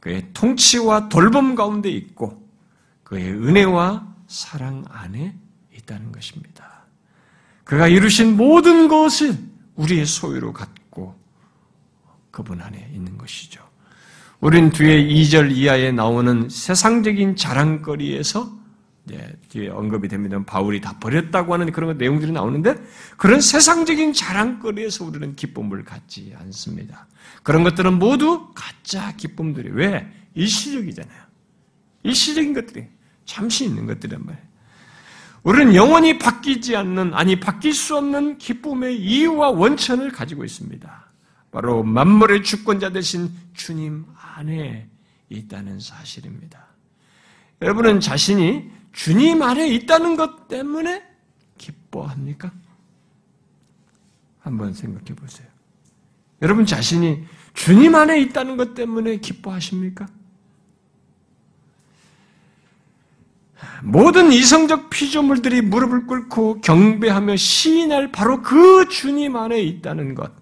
[0.00, 2.45] 그의 통치와 돌봄 가운데 있고
[3.06, 5.32] 그의 은혜와 사랑 안에
[5.76, 6.86] 있다는 것입니다.
[7.62, 9.38] 그가 이루신 모든 것을
[9.76, 11.14] 우리의 소유로 갖고
[12.32, 13.64] 그분 안에 있는 것이죠.
[14.40, 18.56] 우린 뒤에 2절 이하에 나오는 세상적인 자랑거리에서
[19.04, 20.42] 네, 뒤에 언급이 됩니다.
[20.44, 22.74] 바울이 다 버렸다고 하는 그런 내용들이 나오는데
[23.16, 27.06] 그런 세상적인 자랑거리에서 우리는 기쁨을 갖지 않습니다.
[27.44, 31.22] 그런 것들은 모두 가짜 기쁨들이 왜 일시적이잖아요.
[32.02, 32.95] 일시적인 것들이
[33.26, 34.46] 잠시 있는 것들이란 말이에요.
[35.42, 41.06] 우리는 영원히 바뀌지 않는 아니 바뀔 수 없는 기쁨의 이유와 원천을 가지고 있습니다.
[41.52, 44.88] 바로 만물의 주권자 되신 주님 안에
[45.28, 46.66] 있다는 사실입니다.
[47.62, 51.02] 여러분은 자신이 주님 안에 있다는 것 때문에
[51.58, 52.50] 기뻐합니까?
[54.40, 55.46] 한번 생각해 보세요.
[56.42, 60.06] 여러분 자신이 주님 안에 있다는 것 때문에 기뻐하십니까?
[63.82, 70.32] 모든 이성적 피조물들이 무릎을 꿇고 경배하며 시인할 바로 그 주님 안에 있다는 것.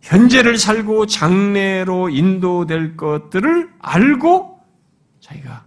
[0.00, 4.60] 현재를 살고 장래로 인도될 것들을 알고
[5.20, 5.64] 자기가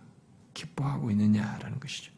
[0.54, 2.12] 기뻐하고 있느냐라는 것이죠.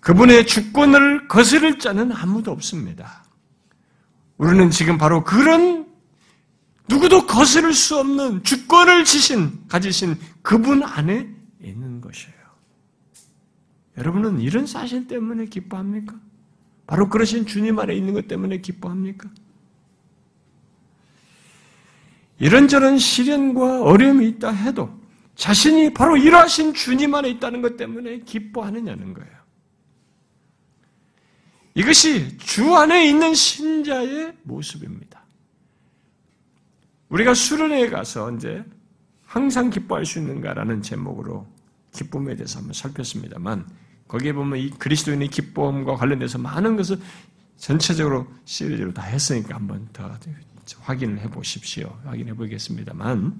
[0.00, 3.24] 그분의 주권을 거스를 자는 아무도 없습니다.
[4.36, 5.86] 우리는 지금 바로 그런
[6.88, 11.33] 누구도 거스를 수 없는 주권을 지신, 가지신 그분 안에.
[13.96, 16.18] 여러분은 이런 사실 때문에 기뻐합니까?
[16.86, 19.30] 바로 그러신 주님 안에 있는 것 때문에 기뻐합니까?
[22.38, 25.00] 이런저런 시련과 어려움이 있다 해도
[25.36, 29.34] 자신이 바로 일하신 주님 안에 있다는 것 때문에 기뻐하느냐는 거예요.
[31.74, 35.24] 이것이 주 안에 있는 신자의 모습입니다.
[37.08, 38.64] 우리가 수련회에 가서 이제
[39.24, 41.46] 항상 기뻐할 수 있는가라는 제목으로
[41.92, 43.66] 기쁨에 대해서 한번 살폈습니다만
[44.14, 47.00] 거기에 보면 이 그리스도인의 기쁨과 관련돼서 많은 것을
[47.56, 50.08] 전체적으로 시리즈로 다 했으니까 한번 더
[50.82, 51.98] 확인을 해 보십시오.
[52.04, 53.34] 확인해 보겠습니다만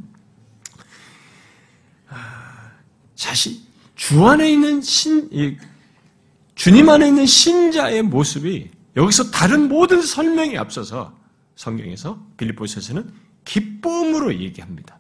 [2.09, 2.73] 아,
[3.15, 3.61] 자신
[3.95, 5.31] 주 안에 있는 신
[6.57, 11.17] 주님 안에 있는 신자의 모습이 여기서 다른 모든 설명에 앞서서
[11.55, 13.13] 성경에서 빌립보서에서는
[13.45, 14.99] 기쁨으로 얘기합니다.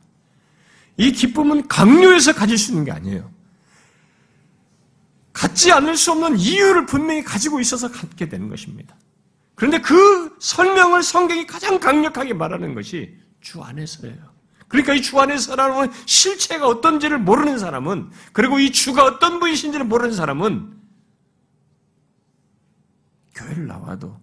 [0.99, 3.34] 이 기쁨은 강요해서 가질 수 있는 게 아니에요.
[5.35, 8.97] 갖지 않을 수 없는 이유를 분명히 가지고 있어서 갖게 되는 것입니다.
[9.55, 14.33] 그런데 그 설명을 성경이 가장 강력하게 말하는 것이 주 안에서예요.
[14.68, 20.73] 그러니까 이 주 안에서라는 실체가 어떤지를 모르는 사람은, 그리고 이 주가 어떤 분이신지를 모르는 사람은,
[23.35, 24.18] 교회를 나와도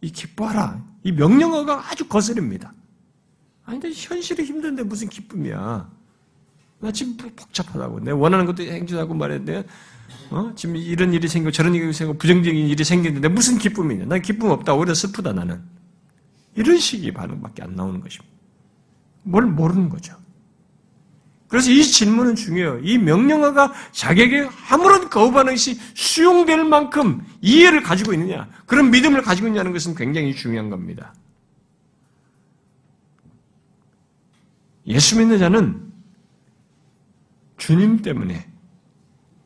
[0.00, 0.82] 이 기뻐하라.
[1.04, 2.72] 이 명령어가 아주 거슬립니다.
[3.64, 5.90] 아니, 근데 현실이 힘든데 무슨 기쁨이야.
[6.82, 8.00] 나 지금 복잡하다고.
[8.00, 9.64] 내 원하는 것도 행진하고 말했는데,
[10.30, 10.52] 어?
[10.56, 14.06] 지금 이런 일이 생기고 저런 일이 생기고 부정적인 일이 생겼는데 무슨 기쁨이냐.
[14.06, 14.74] 난 기쁨 없다.
[14.74, 15.62] 오히려 슬프다, 나는.
[16.56, 18.34] 이런 식의 반응밖에 안 나오는 것입니다.
[19.22, 20.16] 뭘 모르는 거죠.
[21.46, 22.80] 그래서 이 질문은 중요해요.
[22.82, 29.72] 이 명령어가 자기에게 아무런 거부 반응이 수용될 만큼 이해를 가지고 있느냐, 그런 믿음을 가지고 있냐는
[29.72, 31.14] 것은 굉장히 중요한 겁니다.
[34.86, 35.91] 예수 믿는 자는
[37.62, 38.50] 주님 때문에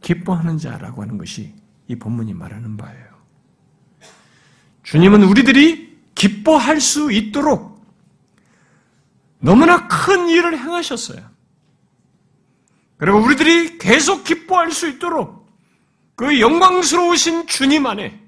[0.00, 1.52] 기뻐하는 자라고 하는 것이
[1.87, 3.05] 이 본문이 말하는 바예요.
[4.85, 7.85] 주님은 우리들이 기뻐할 수 있도록
[9.38, 11.29] 너무나 큰 일을 행하셨어요.
[12.96, 15.46] 그리고 우리들이 계속 기뻐할 수 있도록
[16.14, 18.18] 그 영광스러우신 주님 안에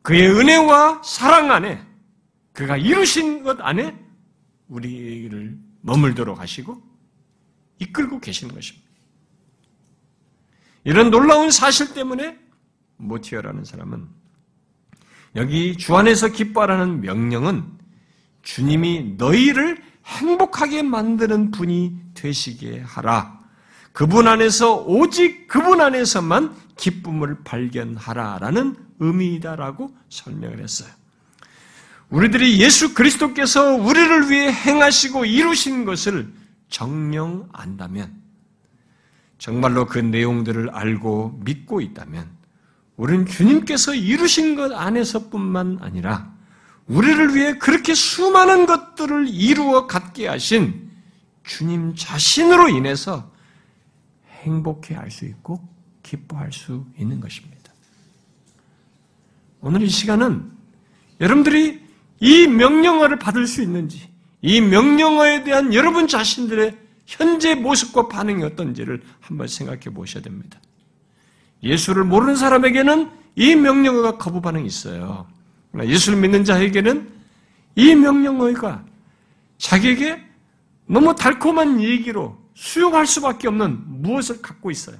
[0.00, 1.86] 그의 은혜와 사랑 안에
[2.54, 3.94] 그가 이루신 것 안에
[4.68, 6.89] 우리를 머물도록 하시고
[7.80, 8.88] 이끌고 계시는 것입니다.
[10.84, 12.38] 이런 놀라운 사실 때문에
[12.96, 14.08] 모티어라는 사람은
[15.36, 17.64] 여기 주 안에서 기뻐하라는 명령은
[18.42, 23.38] 주님이 너희를 행복하게 만드는 분이 되시게 하라.
[23.92, 30.90] 그분 안에서 오직 그분 안에서만 기쁨을 발견하라라는 의미이다라고 설명을 했어요.
[32.08, 36.32] 우리들이 예수 그리스도께서 우리를 위해 행하시고 이루신 것을
[36.70, 38.20] 정령 안다면,
[39.38, 42.30] 정말로 그 내용들을 알고 믿고 있다면,
[42.96, 46.32] 우리는 주님께서 이루신 것 안에서뿐만 아니라,
[46.86, 50.90] 우리를 위해 그렇게 수많은 것들을 이루어 갖게 하신
[51.44, 53.30] 주님 자신으로 인해서
[54.42, 55.66] 행복해 할 수 있고
[56.02, 57.72] 기뻐할 수 있는 것입니다.
[59.60, 60.50] 오늘 이 시간은
[61.20, 61.80] 여러분들이
[62.18, 64.09] 이 명령어를 받을 수 있는지,
[64.42, 66.76] 이 명령어에 대한 여러분 자신들의
[67.06, 70.60] 현재 모습과 반응이 어떤지를 한번 생각해 보셔야 됩니다.
[71.62, 75.26] 예수를 모르는 사람에게는 이 명령어가 거부 반응이 있어요.
[75.78, 77.10] 예수를 믿는 자에게는
[77.76, 78.84] 이 명령어가
[79.58, 80.22] 자기에게
[80.86, 84.96] 너무 달콤한 얘기로 수용할 수밖에 없는 무엇을 갖고 있어요.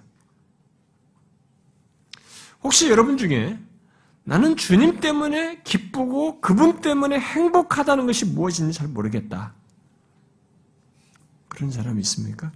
[2.63, 3.59] 혹시 여러분 중에
[4.31, 9.55] 나는 주님 때문에 기쁘고 그분 때문에 행복하다는 것이 무엇인지 잘 모르겠다.
[11.49, 12.53] 그런 사람이 있습니까?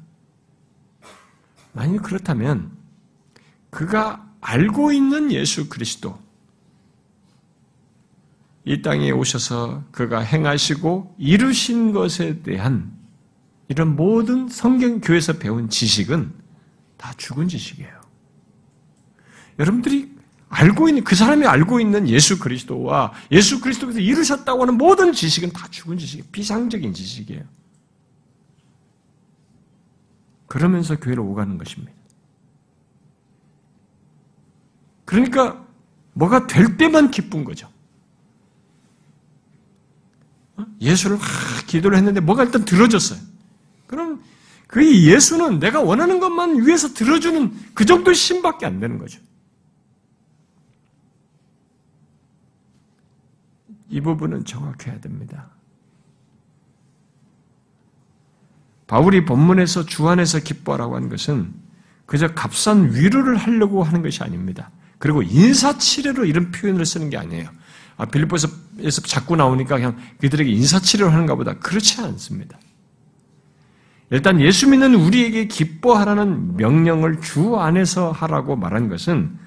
[1.72, 2.70] 만약 그렇다면
[3.70, 6.16] 그가 알고 있는 예수 그리스도,
[8.64, 12.96] 이 땅에 오셔서 그가 행하시고 이루신 것에 대한
[13.66, 16.32] 이런 모든 성경 교회에서 배운 지식은
[16.98, 18.00] 다 죽은 지식이에요.
[19.58, 20.13] 여러분들이
[20.54, 25.66] 알고 있는 그 사람이 알고 있는 예수 그리스도와 예수 그리스도께서 이루셨다고 하는 모든 지식은 다
[25.68, 26.28] 죽은 지식이에요.
[26.30, 27.42] 비상적인 지식이에요.
[30.46, 31.92] 그러면서 교회를 오가는 것입니다.
[35.04, 35.66] 그러니까
[36.12, 37.68] 뭐가 될 때만 기쁜 거죠.
[40.56, 40.64] 어?
[40.80, 41.26] 예수를 막
[41.66, 43.18] 기도를 했는데 뭐가 일단 들어졌어요.
[43.88, 44.22] 그럼
[44.68, 49.18] 그 예수는 내가 원하는 것만 위해서 들어주는 그 정도 신밖에 안 되는 거죠.
[53.94, 55.46] 이 부분은 정확해야 됩니다.
[58.88, 61.54] 바울이 본문에서 주 안에서 기뻐하라고 한 것은
[62.04, 64.72] 그저 값싼 위로를 하려고 하는 것이 아닙니다.
[64.98, 67.48] 그리고 인사치레로 이런 표현을 쓰는 게 아니에요.
[67.96, 68.48] 아, 빌리포에서
[69.06, 71.54] 자꾸 나오니까 그냥 그들에게 인사치레로 하는가 보다.
[71.54, 72.58] 그렇지 않습니다.
[74.10, 79.38] 일단 예수 믿는 우리에게 기뻐하라는 명령을 주 안에서 하라고 말한 것은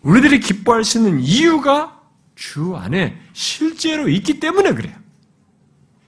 [0.00, 1.99] 우리들이 기뻐할 수 있는 이유가
[2.40, 4.96] 주 안에 실제로 있기 때문에 그래요.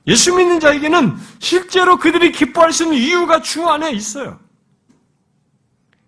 [0.06, 4.40] 예수 믿는 자에게는 실제로 그들이 기뻐할 수 있는 이유가 주 안에 있어요.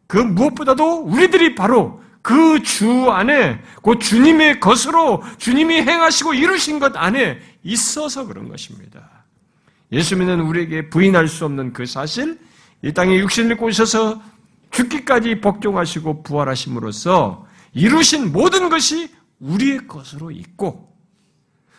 [0.07, 7.39] 그 무엇보다도 우리들이 바로 그 주 안에, 그 주님의 것으로 주님이 행하시고 이루신 것 안에
[7.63, 9.27] 있어서 그런 것입니다.
[9.93, 12.39] 예수 믿는 우리에게 부인할 수 없는 그 사실,
[12.81, 14.23] 이 땅에 육신을 오셔서
[14.71, 20.95] 죽기까지 복종하시고 부활하심으로써 이루신 모든 것이 우리의 것으로 있고,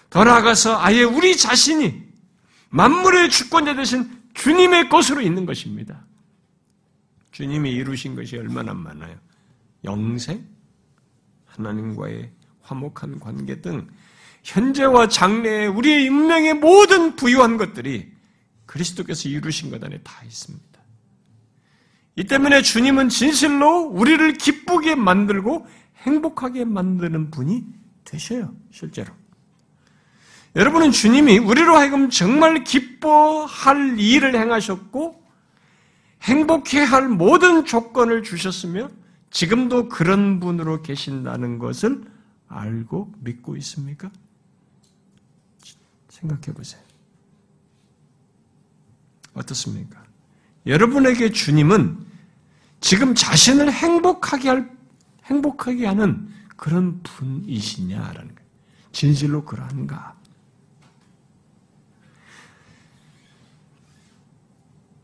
[0.10, 2.04] 더 나아가서 아예 우리 자신이
[2.70, 6.06] 만물의 주권자 되신 주님의 것으로 있는 것입니다.
[7.32, 9.18] 주님이 이루신 것이 얼마나 많아요.
[9.84, 10.46] 영생,
[11.46, 13.88] 하나님과의 화목한 관계 등
[14.44, 18.12] 현재와 장래의 우리의 인명의 모든 부유한 것들이
[18.66, 20.66] 그리스도께서 이루신 것 안에 다 있습니다.
[22.18, 25.68] 이 때문에 주님은 진실로 우리를 기쁘게 만들고
[26.06, 27.66] 행복하게 만드는 분이
[28.04, 29.14] 되셔요, 실제로.
[30.56, 35.24] 여러분은 주님이 우리로 하여금 정말 기뻐할 일을 행하셨고,
[36.22, 38.90] 행복해 할 모든 조건을 주셨으며,
[39.32, 42.04] 지금도 그런 분으로 계신다는 것을
[42.48, 44.10] 알고 믿고 있습니까?
[46.10, 46.82] 생각해 보세요.
[49.34, 50.02] 어떻습니까?
[50.66, 51.98] 여러분에게 주님은
[52.80, 54.75] 지금 자신을 행복하게 할
[55.26, 58.50] 행복하게 하는 그런 분이시냐라는 거예요.
[58.92, 60.16] 진실로 그러한가?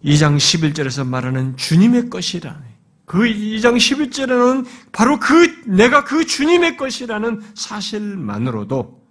[0.04, 2.60] 2장 11절에서 말하는 주님의 것이라는
[3.06, 9.02] 그 2장 11절에는 바로 그 내가 그 주님의 것이라는 사실만으로도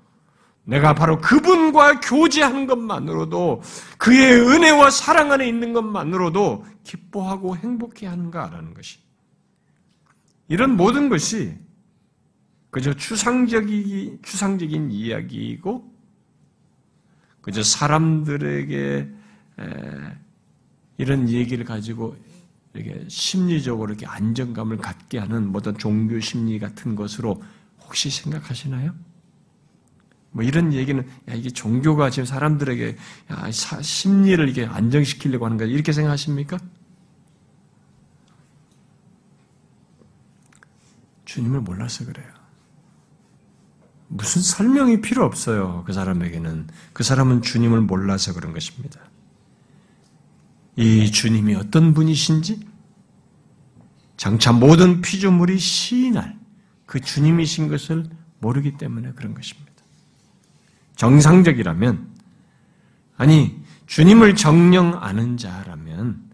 [0.65, 3.63] 내가 바로 그분과 교제하는 것만으로도
[3.99, 8.99] 그의 은혜와 사랑 안에 있는 것만으로도 기뻐하고 행복해 하는가라는 것이
[10.51, 11.57] 이런 모든 것이
[12.71, 15.95] 그저 추상적이, 추상적인 이야기이고,
[17.41, 19.09] 그저 사람들에게
[20.99, 22.17] 이런 얘기를 가지고
[22.75, 27.41] 이렇게 심리적으로 이렇게 안정감을 갖게 하는 어떤 종교 심리 같은 것으로
[27.81, 28.93] 혹시 생각하시나요?
[30.33, 32.97] 뭐 이런 얘기는 야 이게 종교가 지금 사람들에게
[33.31, 36.59] 야, 심리를 이게 안정시키려고 하는 거야 이렇게 생각하십니까?
[41.31, 42.27] 주님을 몰라서 그래요.
[44.09, 45.85] 무슨 설명이 필요 없어요.
[45.87, 49.01] 그 사람에게는 그 사람은 주님을 몰라서 그런 것입니다.
[50.75, 52.67] 이 주님이 어떤 분이신지
[54.17, 56.37] 장차 모든 피조물이 시인할
[56.85, 58.11] 그 주님이신 것을
[58.41, 59.71] 모르기 때문에 그런 것입니다.
[60.97, 62.09] 정상적이라면,
[63.17, 66.29] 아니, 주님을 정령 아는 자라면,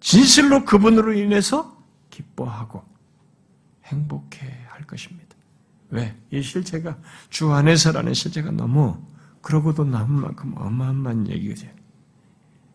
[0.00, 2.91] 진실로 그분으로 인해서 기뻐하고
[3.92, 5.36] 행복해 할 것입니다.
[5.90, 6.16] 왜?
[6.30, 6.96] 이 실체가
[7.28, 8.96] 주 안에서라는 실체가 너무
[9.42, 11.66] 그러고도 남은 만큼 어마어마한 얘기죠.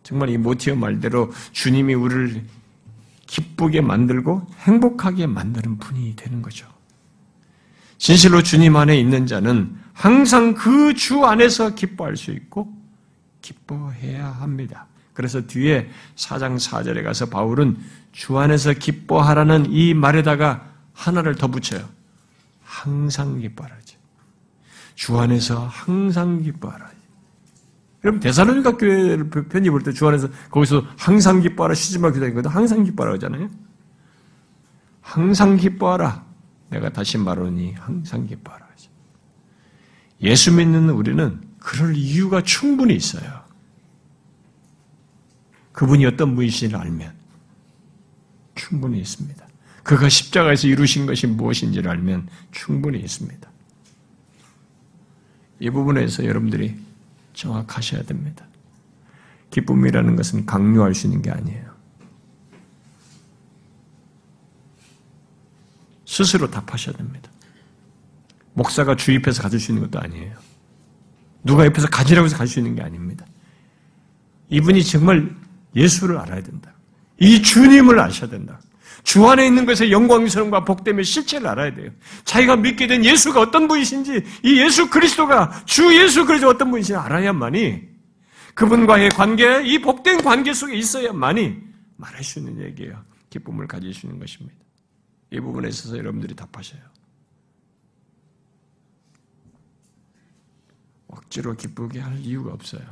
[0.02, 2.44] 정말 이 모티어 말대로 주님이 우리를
[3.26, 6.66] 기쁘게 만들고 행복하게 만드는 분이 되는 거죠.
[7.98, 12.72] 진실로 주님 안에 있는 자는 항상 그 주 안에서 기뻐할 수 있고
[13.42, 14.86] 기뻐해야 합니다.
[15.12, 17.76] 그래서 뒤에 4장 4절에 가서 바울은
[18.12, 20.64] 주 안에서 기뻐하라는 이 말에다가
[20.98, 21.88] 하나를 더 붙여요.
[22.62, 23.96] 항상 기뻐하라지.
[24.96, 26.90] 주 안에서 항상 기뻐하라.
[28.04, 33.48] 여러분 대사로니가 교회를 볼때주 안에서 거기서 항상 기뻐하라 말고 기도하거든 항상 기뻐하라 하잖아요.
[35.00, 36.26] 항상 기뻐하라.
[36.70, 38.68] 내가 다시 말하니 항상 기뻐하라.
[40.20, 43.44] 예수 믿는 우리는 그럴 이유가 충분히 있어요.
[45.72, 47.14] 그분이 어떤 분이신지를 알면
[48.56, 49.47] 충분히 있습니다.
[49.88, 53.50] 그가 십자가에서 이루신 것이 무엇인지를 알면 충분히 있습니다.
[55.60, 56.76] 이 부분에서 여러분들이
[57.32, 58.46] 정확하셔야 됩니다.
[59.48, 61.74] 기쁨이라는 것은 강요할 수 있는 게 아니에요.
[66.04, 67.30] 스스로 답하셔야 됩니다.
[68.52, 70.36] 목사가 주입해서 가질 수 있는 것도 아니에요.
[71.42, 73.24] 누가 옆에서 가지라고 해서 가질 수 있는 게 아닙니다.
[74.50, 75.34] 이분이 정말
[75.74, 76.74] 예수를 알아야 된다.
[77.18, 78.60] 이 주님을 아셔야 된다.
[79.02, 81.90] 주 안에 있는 것에 영광스러움과 복됨의 실체를 알아야 돼요.
[82.24, 87.88] 자기가 믿게 된 예수가 어떤 분이신지, 이 예수 그리스도가 주 예수 그리스도 어떤 분이신지 알아야만이
[88.54, 91.56] 그분과의 관계, 이 복된 관계 속에 있어야만이
[91.96, 93.04] 말할 수 있는 얘기예요.
[93.30, 94.56] 기쁨을 가질 수 있는 것입니다.
[95.30, 96.80] 이 부분에 있어서 여러분들이 답하셔요.
[101.08, 102.82] 억지로 기쁘게 할 이유가 없어요.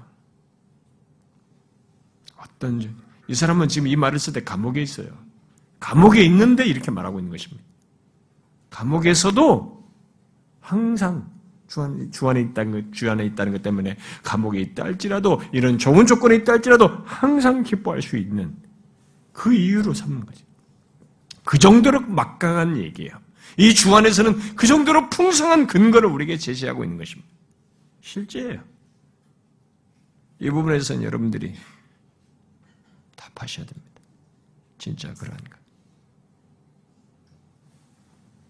[2.37, 2.95] 어떤
[3.29, 5.26] 이 사람은 지금 이 말을 쓸 때 감옥에 있어요.
[5.81, 7.63] 감옥에 있는데 이렇게 말하고 있는 것입니다.
[8.71, 9.85] 감옥에서도
[10.61, 11.31] 항상
[11.69, 15.79] 주, 안, 주 안에 있다는 것, 주 안에 있다는 것 때문에 감옥에 있다 할지라도 이런
[15.79, 18.55] 좋은 조건에 있다 할지라도 항상 기뻐할 수 있는
[19.33, 20.45] 그 이유로 삼는 거죠.
[21.45, 23.19] 그 정도로 막강한 얘기예요.
[23.59, 27.29] 이 주 안에서는 그 정도로 풍성한 근거를 우리에게 제시하고 있는 것입니다.
[28.01, 28.63] 실제예요.
[30.39, 31.55] 이 부분에서는 여러분들이
[33.17, 34.01] 답하셔야 됩니다.
[34.79, 35.57] 진짜 그러한가.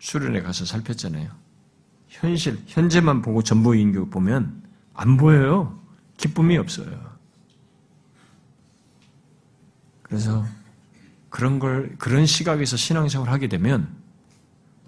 [0.07, 1.29] 수련회 가서 살폈잖아요.
[2.07, 4.63] 현실, 현재만 보고 전부인 교 보면
[4.95, 5.81] 안 보여요.
[6.17, 6.97] 기쁨이 없어요.
[10.03, 10.47] 그래서
[11.29, 13.89] 그런 걸, 그런 시각에서 신앙생활 하게 되면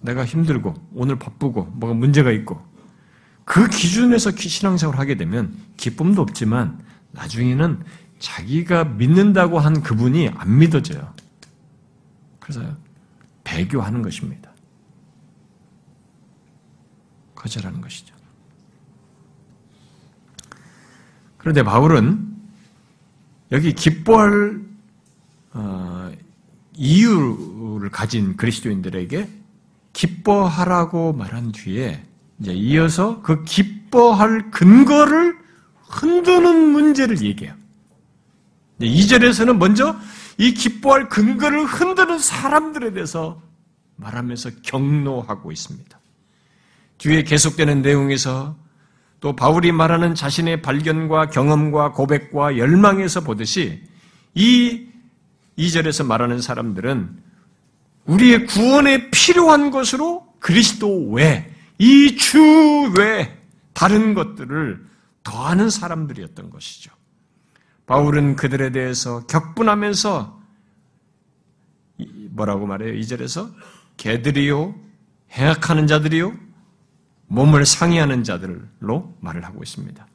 [0.02, 2.64] 내가 힘들고, 오늘 바쁘고, 뭐가 문제가 있고,
[3.44, 7.82] 그 기준에서 신앙생활 하게 되면 기쁨도 없지만 나중에는
[8.20, 11.12] 자기가 믿는다고 한 그분이 안 믿어져요.
[12.38, 12.62] 그래서
[13.42, 14.47] 배교하는 것입니다.
[17.38, 18.14] 거절하는 것이죠.
[21.36, 22.36] 그런데 바울은
[23.52, 24.60] 여기 기뻐할
[25.52, 26.12] 어,
[26.74, 29.28] 이유를 가진 그리스도인들에게
[29.92, 32.04] 기뻐하라고 말한 뒤에
[32.40, 35.38] 이제 이어서 그 기뻐할 근거를
[35.88, 37.54] 흔드는 문제를 얘기해요.
[38.80, 39.96] 2절에서는 먼저
[40.36, 43.40] 이 기뻐할 근거를 흔드는 사람들에 대해서
[43.96, 45.97] 말하면서 경노하고 있습니다.
[46.98, 48.56] 뒤에 계속되는 내용에서
[49.20, 53.82] 또 바울이 말하는 자신의 발견과 경험과 고백과 열망에서 보듯이
[54.34, 54.86] 이
[55.58, 57.18] 2절에서 말하는 사람들은
[58.06, 63.36] 우리의 구원에 필요한 것으로 그리스도 외, 이 주 외
[63.72, 64.86] 다른 것들을
[65.24, 66.90] 더하는 사람들이었던 것이죠.
[67.86, 70.40] 바울은 그들에 대해서 격분하면서
[72.30, 72.92] 뭐라고 말해요?
[72.94, 73.52] 2절에서
[73.96, 74.74] 개들이요,
[75.32, 76.32] 해악하는 자들이요,
[77.28, 80.06] 몸을 상의하는 자들로 말을 하고 있습니다.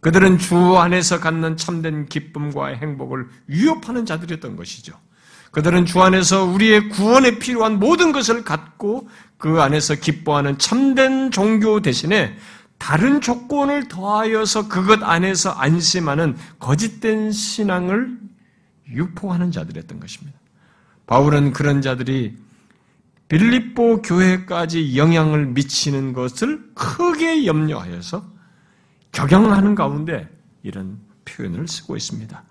[0.00, 4.94] 그들은 주 안에서 갖는 참된 기쁨과 행복을 위협하는 자들이었던 것이죠.
[5.52, 12.36] 그들은 주 안에서 우리의 구원에 필요한 모든 것을 갖고 그 안에서 기뻐하는 참된 종교 대신에
[12.78, 18.18] 다른 조건을 더하여서 그것 안에서 안심하는 거짓된 신앙을
[18.88, 20.36] 유포하는 자들이었던 것입니다.
[21.06, 22.36] 바울은 그런 자들이
[23.32, 28.22] 빌립보 교회까지 영향을 미치는 것을 크게 염려하여서
[29.12, 30.28] 격양하는 가운데
[30.62, 32.44] 이런 표현을 쓰고 있습니다.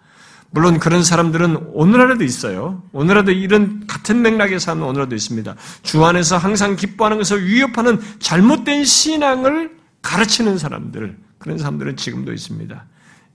[0.49, 2.81] 물론 그런 사람들은 오늘날에도 있어요.
[2.93, 5.55] 오늘날에도 이런 같은 맥락의 사람은 오늘날에도 있습니다.
[5.83, 12.85] 주 안에서 항상 기뻐하는 것을 위협하는 잘못된 신앙을 가르치는 사람들, 그런 사람들은 지금도 있습니다.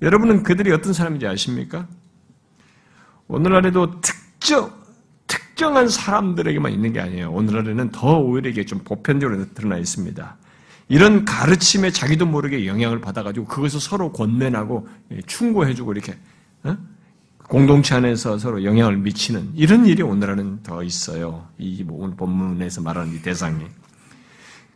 [0.02, 1.86] 여러분은 그들이 어떤 사람인지 아십니까?
[3.28, 4.75] 오늘날에도 특정,
[5.56, 7.30] 특정한 사람들에게만 있는 게 아니에요.
[7.32, 10.36] 오늘날에는 더 오히려 이게 좀 보편적으로 드러나 있습니다.
[10.88, 16.14] 이런 가르침에 자기도 모르게 영향을 받아가지고 그것을 서로 권면하고 예, 충고해주고 이렇게
[16.62, 16.76] 어?
[17.48, 21.48] 공동체 안에서 서로 영향을 미치는 이런 일이 오늘날은 더 있어요.
[21.56, 23.64] 이 오늘 본문에서 말하는 이 대상이.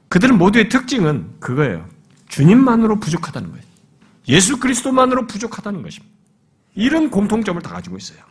[0.08, 1.86] 그들은 모두의 특징은 그거예요.
[2.28, 3.64] 주님만으로 부족하다는 거예요.
[4.28, 6.14] 예수 그리스도만으로 부족하다는 것입니다.
[6.74, 8.30] 이런 공통점을 다 가지고 있어요.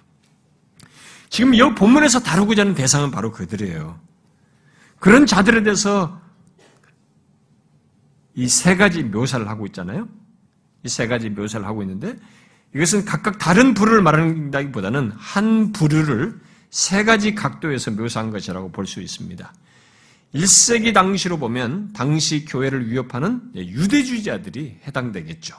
[1.29, 3.99] 지금 이 본문에서 다루고자 하는 대상은 바로 그들이에요.
[4.99, 6.19] 그런 자들에 대해서
[8.35, 10.07] 이 세 가지 묘사를 하고 있잖아요.
[10.85, 12.15] 이 세 가지 묘사를 하고 있는데
[12.75, 19.53] 이것은 각각 다른 부류를 말한다기보다는 한 부류를 세 가지 각도에서 묘사한 것이라고 볼 수 있습니다.
[20.35, 25.55] 1세기 당시로 보면 당시 교회를 위협하는 유대주의자들이 해당되겠죠.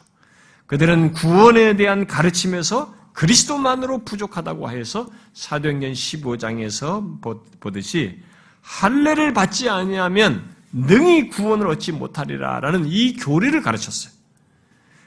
[0.66, 7.21] 그들은 구원에 대한 가르침에서 그리스도만으로 부족하다고 해서 사도행전 15장에서
[7.61, 8.21] 보듯이
[8.63, 14.13] 할례를 받지 아니하면 능히 구원을 얻지 못하리라라는 이 교리를 가르쳤어요.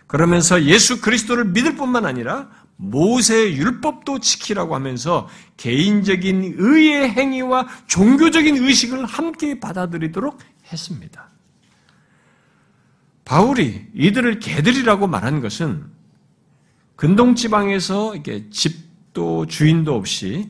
[0.07, 9.05] 그러면서 예수 그리스도를 믿을 뿐만 아니라 모세 율법도 지키라고 하면서 개인적인 의의 행위와 종교적인 의식을
[9.05, 10.39] 함께 받아들이도록
[10.71, 11.29] 했습니다.
[13.25, 15.85] 바울이 이들을 개들이라고 말한 것은
[16.95, 20.49] 근동 지방에서 이게 집도 주인도 없이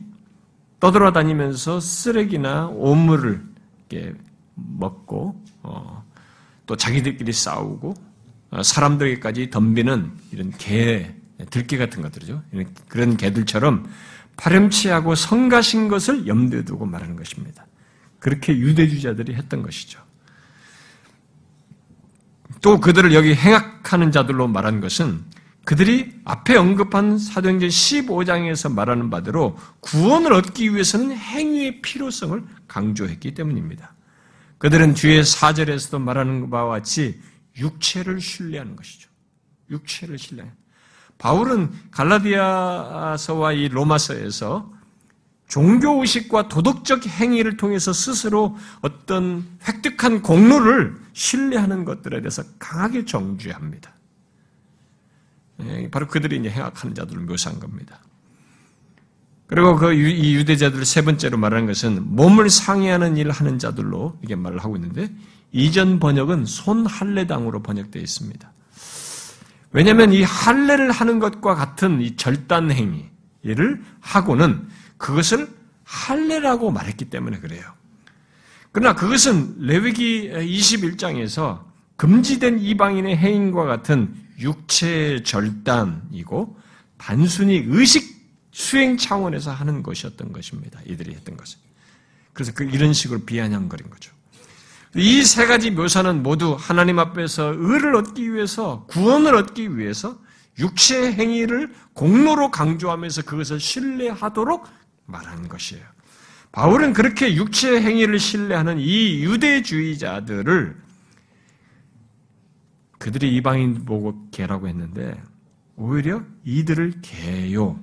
[0.80, 3.42] 떠돌아다니면서 쓰레기나 오물을
[4.54, 6.04] 먹고 어,
[6.66, 7.94] 또 자기들끼리 싸우고
[8.50, 11.14] 어, 사람들에게까지 덤비는 이런 개,
[11.50, 12.42] 들개 같은 것들이죠.
[12.88, 13.88] 그런 개들처럼
[14.36, 17.66] 파렴치하고 성가신 것을 염두에 두고 말하는 것입니다.
[18.18, 20.00] 그렇게 유대주자들이 했던 것이죠.
[22.60, 25.22] 또 그들을 여기 행악하는 자들로 말한 것은
[25.64, 33.94] 그들이 앞에 언급한 사도행전 15장에서 말하는 바대로 구원을 얻기 위해서는 행위의 필요성을 강조했기 때문입니다.
[34.58, 37.20] 그들은 뒤에 4절에서도 말하는 바와 같이
[37.56, 39.08] 육체를 신뢰하는 것이죠.
[39.70, 40.50] 육체를 신뢰.
[41.18, 44.72] 바울은 갈라디아서와 이 로마서에서
[45.48, 53.93] 종교 의식과 도덕적 행위를 통해서 스스로 어떤 획득한 공로를 신뢰하는 것들에 대해서 강하게 정죄합니다.
[55.62, 58.00] 예, 바로 그들이 이제 행악하는 자들을 묘사한 겁니다.
[59.46, 64.58] 그리고 그 이 유대자들을 세 번째로 말하는 것은 몸을 상해하는 일을 하는 자들로 이게 말을
[64.58, 65.10] 하고 있는데
[65.52, 68.52] 이전 번역은 손 할례당으로 번역되어 있습니다.
[69.72, 75.48] 왜냐하면 이 할례를 하는 것과 같은 이 절단 행위를 하고는 그것을
[75.84, 77.62] 할례라고 말했기 때문에 그래요.
[78.72, 81.62] 그러나 그것은 레위기 21장에서
[81.96, 86.58] 금지된 이방인의 행인과 같은 육체 절단이고
[86.98, 88.14] 단순히 의식
[88.52, 90.80] 수행 차원에서 하는 것이었던 것입니다.
[90.86, 91.58] 이들이 했던 것은.
[92.32, 94.12] 그래서 그 이런 식으로 비아냥거린 거죠.
[94.96, 100.18] 이 세 가지 묘사는 모두 하나님 앞에서 의를 얻기 위해서, 구원을 얻기 위해서
[100.60, 104.64] 육체 행위를 공로로 강조하면서 그것을 신뢰하도록
[105.06, 105.84] 말하는 것이에요.
[106.52, 110.83] 바울은 그렇게 육체 행위를 신뢰하는 이 유대주의자들을
[113.04, 115.22] 그들이 이방인 보고 개라고 했는데
[115.76, 117.78] 오히려 이들을 개요,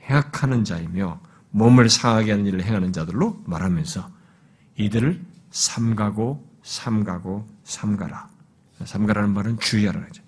[0.00, 1.20] 해악하는 자이며
[1.50, 4.10] 몸을 상하게 하는 일을 행하는 자들로 말하면서
[4.74, 8.28] 이들을 삼가고 삼가고 삼가라.
[8.84, 10.24] 삼가라는 말은 주의하라는 거죠.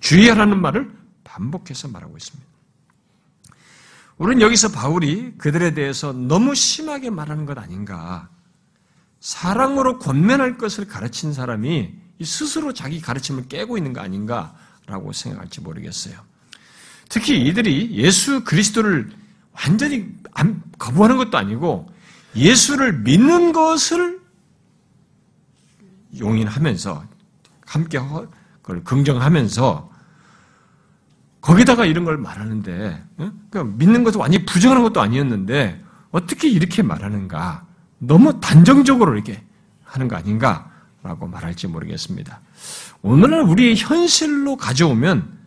[0.00, 0.90] 주의하라는 말을
[1.22, 2.50] 반복해서 말하고 있습니다.
[4.18, 8.30] 우리는 여기서 바울이 그들에 대해서 너무 심하게 말하는 것 아닌가.
[9.20, 16.14] 사랑으로 권면할 것을 가르친 사람이 스스로 자기 가르침을 깨고 있는 거 아닌가라고 생각할지 모르겠어요.
[17.08, 19.10] 특히 이들이 예수 그리스도를
[19.52, 20.08] 완전히
[20.78, 21.92] 거부하는 것도 아니고
[22.36, 24.20] 예수를 믿는 것을
[26.18, 27.04] 용인하면서
[27.66, 27.98] 함께
[28.62, 29.90] 그걸 긍정하면서
[31.40, 37.66] 거기다가 이런 걸 말하는데 그러니까 믿는 것도 완전히 부정하는 것도 아니었는데 어떻게 이렇게 말하는가?
[37.98, 39.42] 너무 단정적으로 이렇게
[39.84, 40.69] 하는 거 아닌가?
[41.02, 42.40] 라고 말할지 모르겠습니다.
[43.02, 45.38] 오늘날 우리의 현실로 가져오면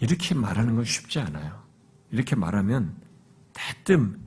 [0.00, 1.62] 이렇게 말하는 건 쉽지 않아요.
[2.10, 2.94] 이렇게 말하면
[3.54, 4.20] 대뜸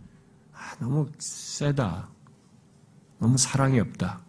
[0.53, 2.09] 아, 너무 세다.
[3.19, 4.21] 너무 사랑이 없다.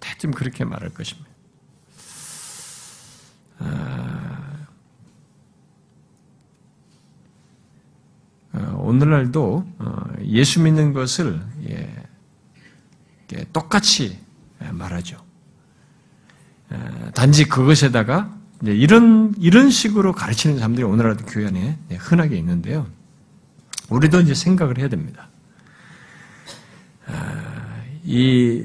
[0.00, 1.30] 대뜸 그렇게 말할 것입니다.
[3.58, 4.66] 아,
[8.54, 12.04] 어, 오늘날도 어, 예수 믿는 것을 예,
[13.52, 14.18] 똑같이
[14.70, 15.16] 말하죠.
[17.14, 22.86] 단지 그것에다가 이런 이런 식으로 가르치는 사람들이 오늘날도 교회 안에 흔하게 있는데요.
[23.90, 25.28] 우리도 이제 생각을 해야 됩니다.
[27.06, 28.64] 아, 이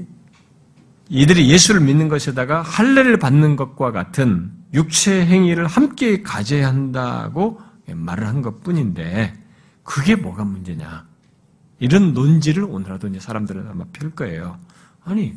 [1.09, 8.41] 이들이 예수를 믿는 것에다가 할례를 받는 것과 같은 육체 행위를 함께 가져야 한다고 말을 한
[8.41, 9.33] 것뿐인데
[9.83, 11.05] 그게 뭐가 문제냐?
[11.79, 14.59] 이런 논지를 오늘라도 이제 사람들은 아마 필 거예요.
[15.05, 15.33] 아니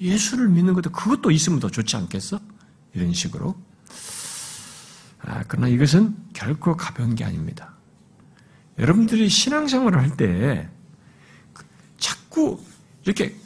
[0.00, 2.40] 예수를 믿는 것도 그것도 있으면 더 좋지 않겠어?
[2.94, 3.54] 이런 식으로.
[5.22, 7.74] 아, 그러나 이것은 결코 가벼운 게 아닙니다.
[8.78, 10.68] 여러분들이 신앙생활을 할 때
[11.98, 12.58] 자꾸
[13.04, 13.36] 이렇게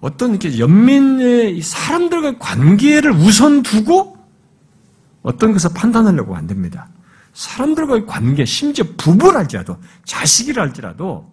[0.00, 4.18] 어떤 이렇게 연민의 사람들과의 관계를 우선 두고
[5.22, 6.88] 어떤 것을 판단하려고 안 됩니다.
[7.32, 8.84] 사람들과의 관계, 심지어
[10.04, 11.32] 자식이라 할지라도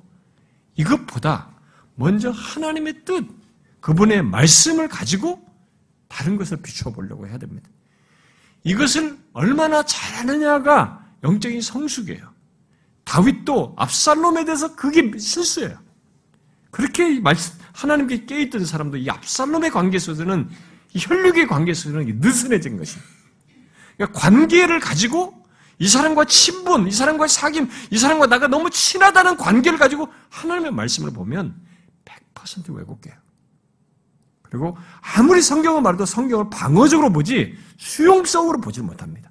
[0.75, 1.49] 이것보다
[1.95, 3.25] 먼저 하나님의 뜻,
[3.85, 5.45] 그분의 말씀을 가지고
[6.07, 7.69] 다른 것을 비추어 보려고 해야 됩니다.
[8.63, 12.33] 이것을 얼마나 잘하느냐가 영적인 성숙이에요.
[13.03, 15.77] 다윗도 압살롬에 대해서 그게 실수예요.
[16.71, 17.21] 그렇게
[17.73, 20.49] 하나님께 깨있던 사람도 이 압살롬의 관계 속에서는
[20.95, 23.07] 이 혈육의 관계 속에서는 느슨해진 것입니다.
[23.97, 25.45] 그러니까 관계를 가지고
[25.77, 31.11] 이 사람과 친분, 이 사람과 사귐, 이 사람과 나가 너무 친하다는 관계를 가지고 하나님의 말씀을
[31.11, 31.55] 보면
[32.33, 33.24] 100% 왜곡해요.
[34.55, 39.29] 그리고 아무리 성경을 말해도 성경을 방어적으로 보지 수용성으로 보지 못합니다.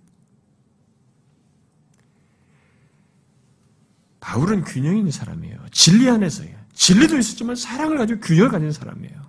[4.20, 5.58] 바울은 균형 있는 사람이에요.
[5.72, 6.54] 진리 안에서요.
[6.74, 9.24] 진리도 있었지만 사랑을 가지고 균형을 가진 사람이에요.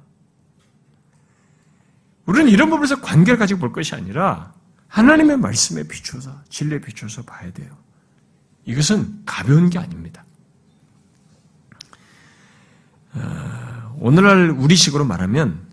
[2.25, 4.53] 우리는 이런 부분에서 관계를 가지고 볼 것이 아니라
[4.87, 7.69] 하나님의 말씀에 비추어서 진리에 비추어서 봐야 돼요.
[8.65, 10.25] 이것은 가벼운 게 아닙니다.
[13.13, 15.64] 어, 오늘날 우리식으로 말하면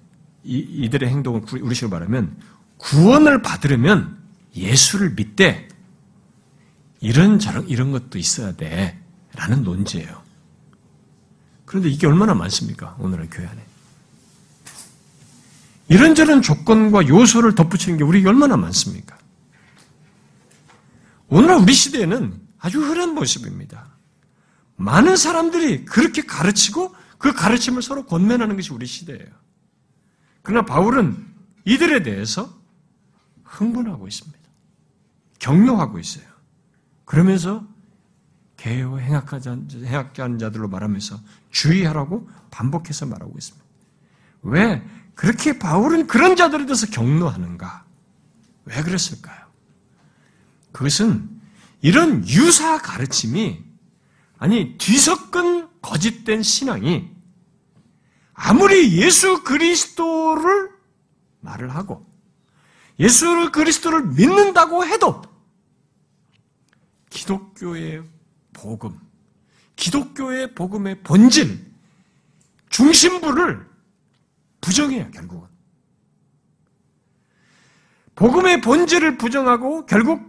[0.45, 2.36] 이, 이들의 행동을 우리식으로 말하면
[2.78, 4.18] 구원을 받으려면
[4.57, 5.68] 예수를 믿되
[7.01, 10.22] 이런 저런 이런 것도 있어야 돼라는 논지예요.
[11.64, 12.97] 그런데 이게 얼마나 많습니까?
[12.99, 13.64] 오늘의 교회 안에.
[15.88, 19.18] 이런저런 조건과 요소를 덧붙이는 게 우리 얼마나 많습니까?
[21.28, 23.86] 오늘날 우리 시대에는 아주 흔한 모습입니다.
[24.76, 29.26] 많은 사람들이 그렇게 가르치고 그 가르침을 서로 권면하는 것이 우리 시대예요.
[30.43, 31.26] 그러나 바울은
[31.64, 32.53] 이들에 대해서
[33.45, 34.38] 흥분하고 있습니다.
[35.38, 36.24] 격려하고 있어요.
[37.05, 37.66] 그러면서
[38.57, 41.20] 개요 행악한 자들로 말하면서
[41.51, 43.66] 주의하라고 반복해서 말하고 있습니다.
[44.43, 44.82] 왜
[45.14, 47.84] 그렇게 바울은 그런 자들에 대해서 격노하는가?
[48.64, 49.47] 왜 그랬을까요?
[50.70, 51.28] 그것은
[51.80, 53.62] 이런 유사 가르침이
[54.38, 57.12] 아니 뒤섞은 거짓된 신앙이
[58.45, 60.72] 아무리 예수 그리스도를
[61.40, 62.05] 말을 하고
[62.99, 65.22] 예수 그리스도를 믿는다고 해도
[67.09, 68.03] 기독교의
[68.53, 68.99] 복음,
[69.76, 71.72] 기독교의 복음의 본질,
[72.68, 73.64] 중심부를
[74.61, 75.49] 부정해요, 결국은.
[78.16, 80.20] 복음의 본질을 부정하고 결국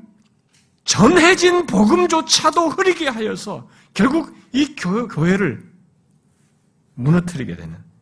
[0.83, 5.67] 전해진 복음조차도 흐리게 하여서 결국 이 교회를
[6.93, 7.92] 무너뜨리게 되는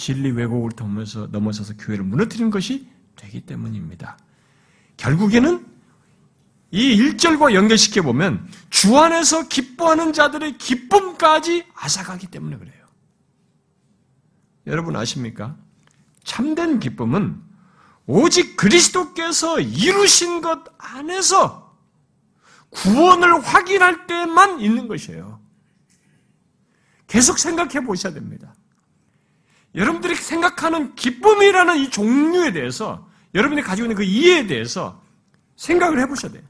[0.00, 4.16] 진리 왜곡을 넘어서, 넘어서서 교회를 무너뜨리는 것이 되기 때문입니다.
[4.96, 5.66] 결국에는
[6.70, 12.86] 이 1절과 연결시켜 보면 주 안에서 기뻐하는 자들의 기쁨까지 앗아가기 때문에 그래요.
[14.66, 15.56] 여러분 아십니까?
[16.24, 17.38] 참된 기쁨은
[18.06, 21.76] 오직 그리스도께서 이루신 것 안에서
[22.70, 25.40] 구원을 확인할 때만 있는 것이에요.
[27.06, 28.49] 계속 생각해 보셔야 됩니다.
[29.74, 35.00] 여러분들이 생각하는 기쁨이라는 이 종류에 대해서 여러분이 가지고 있는 그 이해에 대해서
[35.56, 36.42] 생각을 해 보셔야 돼요.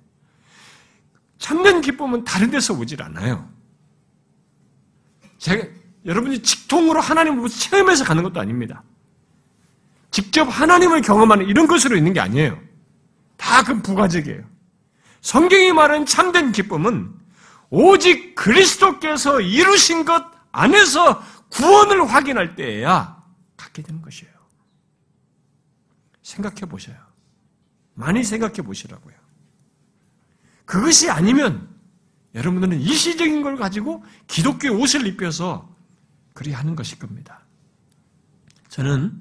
[1.38, 3.48] 참된 기쁨은 다른 데서 오질 않아요.
[5.38, 5.66] 제가
[6.06, 8.82] 여러분이 직통으로 하나님을 체험해서 가는 것도 아닙니다.
[10.10, 12.58] 직접 하나님을 경험하는 이런 것으로 있는 게 아니에요.
[13.36, 14.42] 다 그 부가적이에요.
[15.20, 17.10] 성경이 말하는 참된 기쁨은
[17.70, 23.22] 오직 그리스도께서 이루신 것 안에서 구원을 확인할 때에야
[23.56, 24.32] 갖게 되는 것이에요.
[26.22, 26.96] 생각해 보셔요.
[27.94, 29.14] 많이 생각해 보시라고요.
[30.64, 31.68] 그것이 아니면
[32.34, 35.68] 여러분들은 일시적인 걸 가지고 기독교 옷을 입혀서
[36.32, 37.40] 그리 하는 것일 겁니다.
[38.68, 39.20] 저는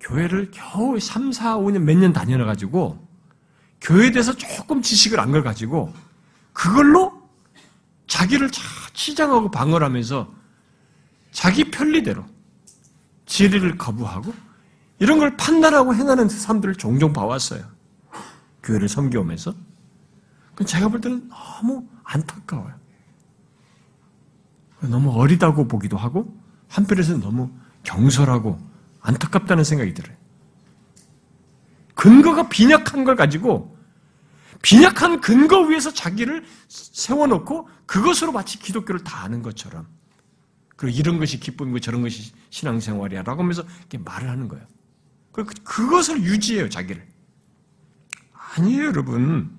[0.00, 3.06] 교회를 겨우 3, 4, 5년 몇 년 다녀가지고
[3.80, 5.94] 교회에 대해서 조금 지식을 안 걸 가지고
[6.52, 7.22] 그걸로
[8.08, 8.50] 자기를
[8.92, 10.34] 치장하고 방어하면서
[11.34, 12.24] 자기 편리대로
[13.26, 14.32] 진리를 거부하고
[15.00, 17.62] 이런 걸 판단하고 행하는 사람들을 종종 봐왔어요.
[18.62, 19.52] 교회를 섬겨오면서.
[20.64, 22.72] 제가 볼 때는 너무 안타까워요.
[24.82, 27.50] 너무 어리다고 보기도 하고 한편에서는 너무
[27.82, 28.58] 경솔하고
[29.00, 30.16] 안타깝다는 생각이 들어요.
[31.96, 33.76] 근거가 빈약한 걸 가지고
[34.62, 39.86] 빈약한 근거 위에서 자기를 세워놓고 그것으로 마치 기독교를 다 아는 것처럼
[40.76, 44.66] 그리고 이런 것이 기쁨이고 저런 것이 신앙생활이야 라고 하면서 이렇게 말을 하는 거예요.
[45.32, 47.06] 그, 그것을 유지해요, 자기를.
[48.32, 49.58] 아니에요, 여러분.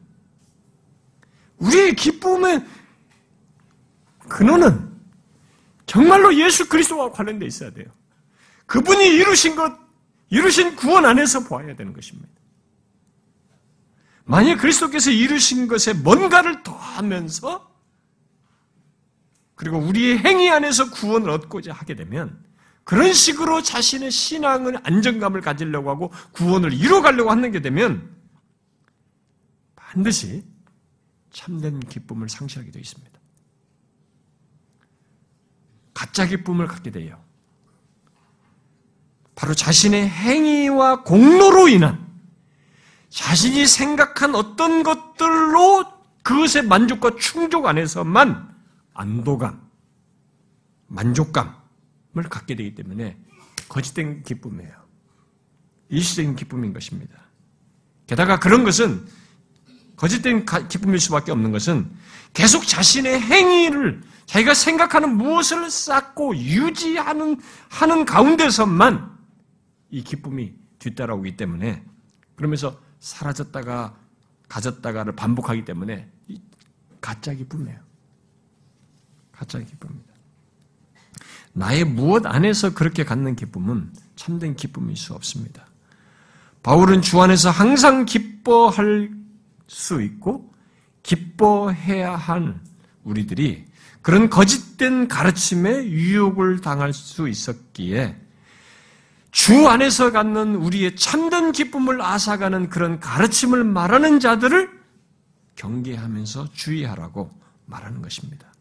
[1.58, 2.66] 우리의 기쁨의
[4.28, 4.94] 근원은
[5.86, 7.88] 정말로 예수 그리스도와 관련되어 있어야 돼요.
[8.66, 9.78] 그분이 이루신 것,
[10.30, 12.30] 이루신 구원 안에서 보아야 되는 것입니다.
[14.24, 17.75] 만약 그리스도께서 이루신 것에 뭔가를 더하면서
[19.56, 22.44] 그리고 우리의 행위 안에서 구원을 얻고자 하게 되면
[22.84, 28.16] 그런 식으로 자신의 신앙을 안정감을 가지려고 하고 구원을 이루어가려고 하는 게 되면
[29.76, 30.44] 반드시
[31.32, 33.20] 참된 기쁨을 상실하게 되어 있습니다.
[35.94, 37.24] 가짜 기쁨을 갖게 돼요.
[39.34, 42.06] 바로 자신의 행위와 공로로 인한
[43.10, 45.86] 자신이 생각한 어떤 것들로
[46.24, 48.55] 그것의 만족과 충족 안에서만
[48.96, 49.62] 안도감,
[50.88, 53.18] 만족감을 갖게 되기 때문에
[53.70, 54.74] 거짓된 기쁨이에요.
[55.90, 57.20] 일시적인 기쁨인 것입니다.
[58.08, 59.06] 게다가 그런 것은
[59.96, 61.90] 거짓된 기쁨일 수밖에 없는 것은
[62.34, 67.40] 계속 자신의 행위를 자기가 생각하는 무엇을 쌓고 유지하는
[67.70, 69.16] 하는 가운데서만
[69.92, 71.84] 이 기쁨이 뒤따라오기 때문에
[72.36, 73.98] 그러면서 사라졌다가
[74.50, 76.12] 가졌다가를 반복하기 때문에
[77.00, 77.85] 가짜 기쁨이에요.
[79.36, 80.14] 가짜 기쁨입니다.
[81.54, 85.66] 나의 무엇 안에서 그렇게 갖는 기쁨은 참된 기쁨일 수 없습니다.
[86.64, 89.12] 바울은 주 안에서 항상 기뻐할
[89.68, 90.54] 수 있고
[91.04, 92.62] 기뻐해야 한
[93.04, 93.66] 우리들이
[94.02, 98.16] 그런 거짓된 가르침에 유혹을 당할 수 있었기에
[99.32, 104.70] 주 안에서 갖는 우리의 참된 기쁨을 앗아가는 그런 가르침을 말하는 자들을
[105.56, 107.32] 경계하면서 주의하라고
[107.66, 108.55] 말하는 것입니다.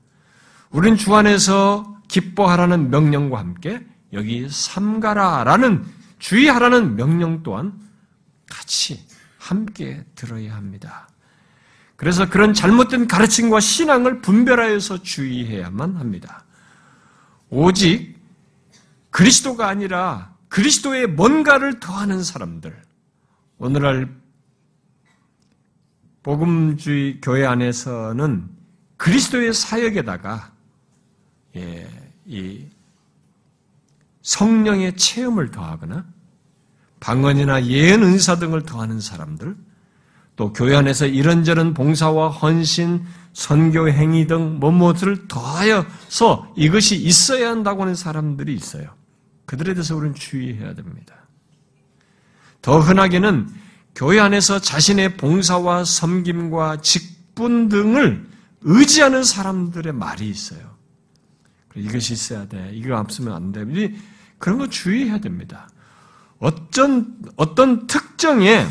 [0.75, 5.85] 우리는 주 안에서 기뻐하라는 명령과 함께 여기 삼가라라는
[6.19, 7.73] 주의하라는 명령 또한
[8.51, 9.07] 같이
[9.39, 11.09] 함께 들어야 합니다.
[11.95, 16.45] 그래서 그런 잘못된 가르침과 신앙을 분별하여서 주의해야만 합니다.
[17.51, 18.19] 오직
[19.11, 22.77] 그리스도가 아니라 그리스도의 뭔가를 더하는 사람들,
[23.59, 24.13] 오늘날
[26.25, 28.49] 복음주의 교회 안에서는
[28.97, 30.54] 그리스도의 사역에다가
[31.57, 31.89] 예,
[32.27, 32.65] 이
[34.23, 36.07] 성령의 체험을 더하거나
[37.01, 39.57] 방언이나 예언 은사 등을 더하는 사람들,
[40.37, 47.95] 또 교회 안에서 이런저런 봉사와 헌신, 선교 행위 등 뭐뭐들을 더하여서 이것이 있어야 한다고 하는
[47.95, 48.95] 사람들이 있어요.
[49.45, 51.15] 그들에 대해서 우리는 주의해야 됩니다.
[52.63, 53.49] 더 흔하게는
[53.95, 58.27] 교회 안에서 자신의 봉사와 섬김과 직분 등을
[58.63, 60.74] 의지하는 사람들의 말이 있어요.
[61.75, 62.71] 이것이 있어야 돼.
[62.73, 63.95] 이거 없으면 안 돼.
[64.39, 65.69] 그런 거 주의해야 됩니다.
[66.39, 68.67] 어떤, 어떤 특정의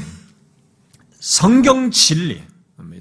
[1.19, 2.43] 성경 진리,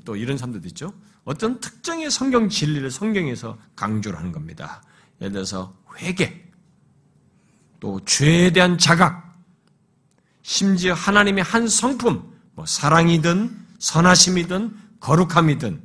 [0.04, 0.92] 또 이런 사람들도 있죠.
[1.24, 4.82] 어떤 특정의 성경 진리를 성경에서 강조를 하는 겁니다.
[5.20, 6.42] 예를 들어서 회개,
[7.80, 9.40] 또 죄에 대한 자각,
[10.42, 15.82] 심지어 하나님의 한 성품, 뭐 사랑이든 선하심이든 거룩함이든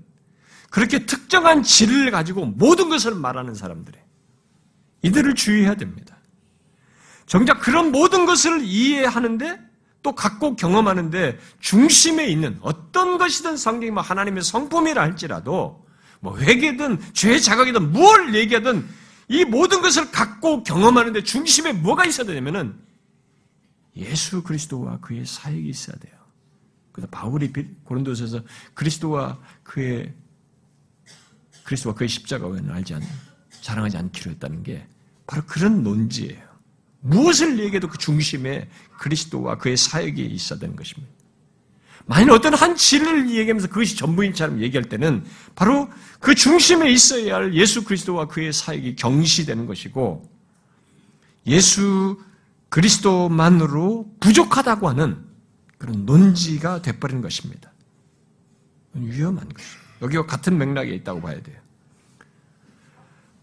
[0.70, 3.98] 그렇게 특정한 진리를 가지고 모든 것을 말하는 사람들이
[5.08, 6.18] 이들을 주의해야 됩니다.
[7.26, 9.60] 정작 그런 모든 것을 이해하는데
[10.04, 15.86] 또 갖고 경험하는데 중심에 있는 어떤 것이든 성경이 뭐 하나님의 성품이라 할지라도
[16.20, 18.88] 뭐 회개든 죄 자각이든 뭘 얘기하든
[19.28, 22.80] 이 모든 것을 갖고 경험하는데 중심에 뭐가 있어야 되냐면은
[23.98, 26.16] 예수 그리스도와 그의 사역이 있어야 돼요.
[26.94, 27.52] 그래서 바울이
[27.84, 28.42] 고린도서에서
[28.74, 30.14] 그리스도와 그의
[31.64, 33.04] 그리스도와 그의 십자가를 알지 않
[33.62, 34.88] 자랑하지 않기로 했다는 게
[35.28, 36.48] 바로 그런 논지예요.
[37.02, 38.68] 무엇을 얘기해도 그 중심에
[38.98, 41.14] 그리스도와 그의 사역이 있어야 되는 것입니다.
[42.06, 45.26] 만약 어떤 한 진리를 얘기하면서 그것이 전부인처럼 얘기할 때는
[45.56, 50.30] 바로 그 중심에 있어야 할 예수 그리스도와 그의 사역이 경시되는 것이고
[51.48, 52.18] 예수
[52.70, 55.26] 그리스도만으로 부족하다고 하는
[55.78, 57.72] 그런 논지가 돼버리는 것입니다.
[58.94, 59.80] 위험한 것이죠.
[60.02, 61.60] 여기와 같은 맥락에 있다고 봐야 돼요.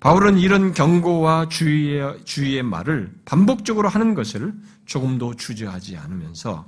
[0.04, 4.52] 바울은 이런 경고와 주의의, 주의의 말을 반복적으로 하는 것을
[4.84, 6.66] 조금도 주저하지 않으면서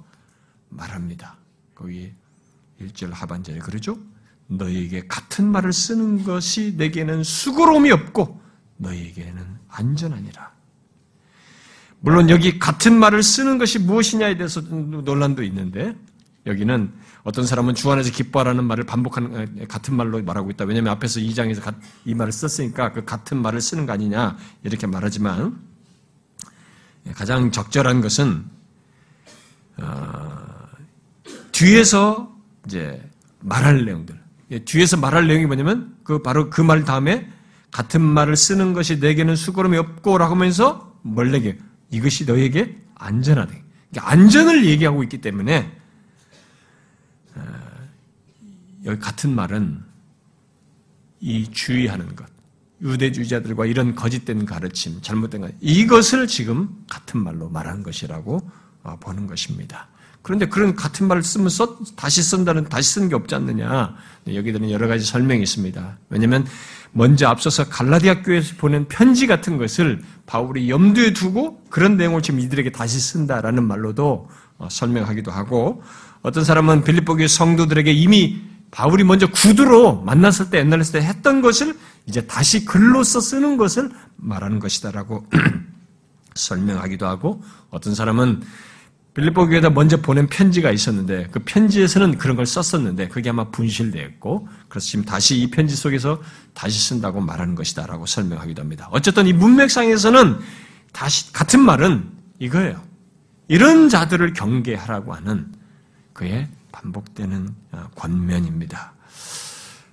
[0.71, 1.37] 말합니다.
[1.75, 2.15] 거기
[2.81, 3.99] 1절 하반절에 그러죠?
[4.47, 8.41] 너에게 같은 말을 쓰는 것이 내게는 수고로움이 없고
[8.79, 10.53] 너에게는 안전하니라.
[12.01, 15.95] 물론 여기 같은 말을 쓰는 것이 무엇이냐에 대해서 논란도 있는데
[16.47, 16.91] 여기는
[17.27, 20.65] 어떤 사람은 주 안에서 기뻐하라는 말을 반복하는 같은 말로 말하고 있다.
[20.65, 21.75] 왜냐하면 앞에서 2장에서
[22.05, 25.59] 이 말을 썼으니까 그 같은 말을 쓰는 거 아니냐 이렇게 말하지만
[27.17, 28.45] 가장 적절한 것은
[29.79, 30.39] 어,
[31.51, 32.33] 뒤에서
[32.65, 33.03] 이제
[33.41, 34.21] 말할 내용들.
[34.65, 37.29] 뒤에서 말할 내용이 뭐냐면 그 바로 그 말 다음에
[37.73, 41.59] 같은 말을 쓰는 것이 내게는 수고름이 없고라고 하면서 뭘 내게
[41.91, 43.53] 이것이 너에게 안전하다.
[43.91, 45.77] 그러니까 안전을 얘기하고 있기 때문에
[48.87, 49.83] 여기 같은 말은
[51.21, 52.27] 이 주의하는 것,
[52.81, 58.51] 유대주의자들과 이런 거짓된 가르침, 잘못된 것, 이것을 지금 같은 말로 말한 것이라고
[58.85, 59.89] 어, 보는 것입니다.
[60.23, 63.95] 그런데 그런 같은 말을 쓰면 써, 다시 쓴다는, 다시 쓰는 게 없지 않느냐.
[64.27, 65.99] 여기들은 여러 가지 설명이 있습니다.
[66.11, 66.45] 왜냐면
[66.91, 72.73] 먼저 앞서서 갈라디아 교회에서 보낸 편지 같은 것을 바울이 염두에 두고 그런 내용을 지금 이들에게
[72.73, 74.29] 다시 쓴다라는 말로도
[74.59, 75.83] 어, 설명하기도 하고
[76.23, 78.43] 어떤 사람은 빌립보 교회 성도들에게 이미
[78.77, 81.75] 바울이 먼저 구두로 만났을 때 옛날에 때 했던 것을
[82.05, 85.27] 이제 다시 글로써 쓰는 것을 말하는 것이다라고
[86.35, 88.43] 설명하기도 하고 어떤 사람은
[89.15, 94.87] 빌립보 교회에다 먼저 보낸 편지가 있었는데 그 편지에서는 그런 걸 썼었는데 그게 아마 분실되었고 그래서
[94.87, 96.21] 지금 다시 이 편지 속에서
[96.53, 98.91] 다시 쓴다고 말하는 것이다라고 설명하기도 합니다.
[98.91, 100.39] 어쨌든 이 문맥상에서는
[100.93, 102.11] 다시 같은 말은
[102.41, 102.83] 이거예요.
[103.49, 105.51] 이런 자들을 경계하라고 하는
[106.13, 106.47] 그의
[106.87, 108.95] 반복되는 아, 권면입니다.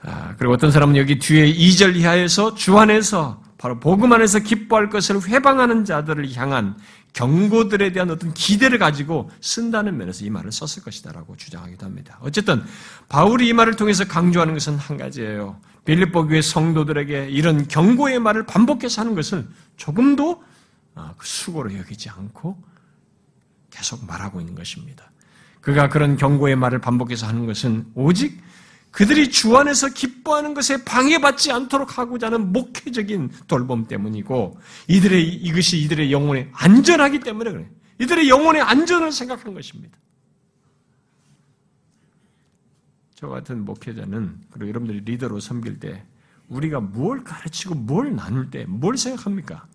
[0.02, 5.22] 아, 그리고 어떤 사람은 여기 뒤에 2절 이하에서 주 안에서 바로 복음 안에서 기뻐할 것을
[5.26, 6.76] 회방하는 자들을 향한
[7.14, 12.18] 경고들에 대한 어떤 기대를 가지고 쓴다는 면에서 이 말을 썼을 것이다라고 주장하기도 합니다.
[12.22, 12.64] 어쨌든
[13.08, 15.60] 바울이 이 말을 통해서 강조하는 것은 한 가지예요.
[15.86, 20.44] 빌립보 교회 성도들에게 이런 경고의 말을 반복해서 하는 것을 조금도
[20.96, 22.62] 아, 그 수고로 여기지 않고
[23.70, 25.13] 계속 말하고 있는 것입니다.
[25.64, 28.38] 그가 그런 경고의 말을 반복해서 하는 것은 오직
[28.92, 34.60] 그들이 주 안에서 기뻐하는 것에 방해받지 않도록 하고자 하는 목회적인 돌봄 때문이고
[34.90, 37.70] 이들의 이것이 이들의 영혼에 안전하기 때문에 그래.
[38.00, 39.98] 이들의 영혼의 안전을 생각하는 것입니다.
[43.16, 46.04] 저 같은 목회자는 그리고 여러분들이 리더로 섬길 때
[46.50, 49.66] 우리가 뭘 가르치고 뭘 나눌 때 뭘 생각합니까?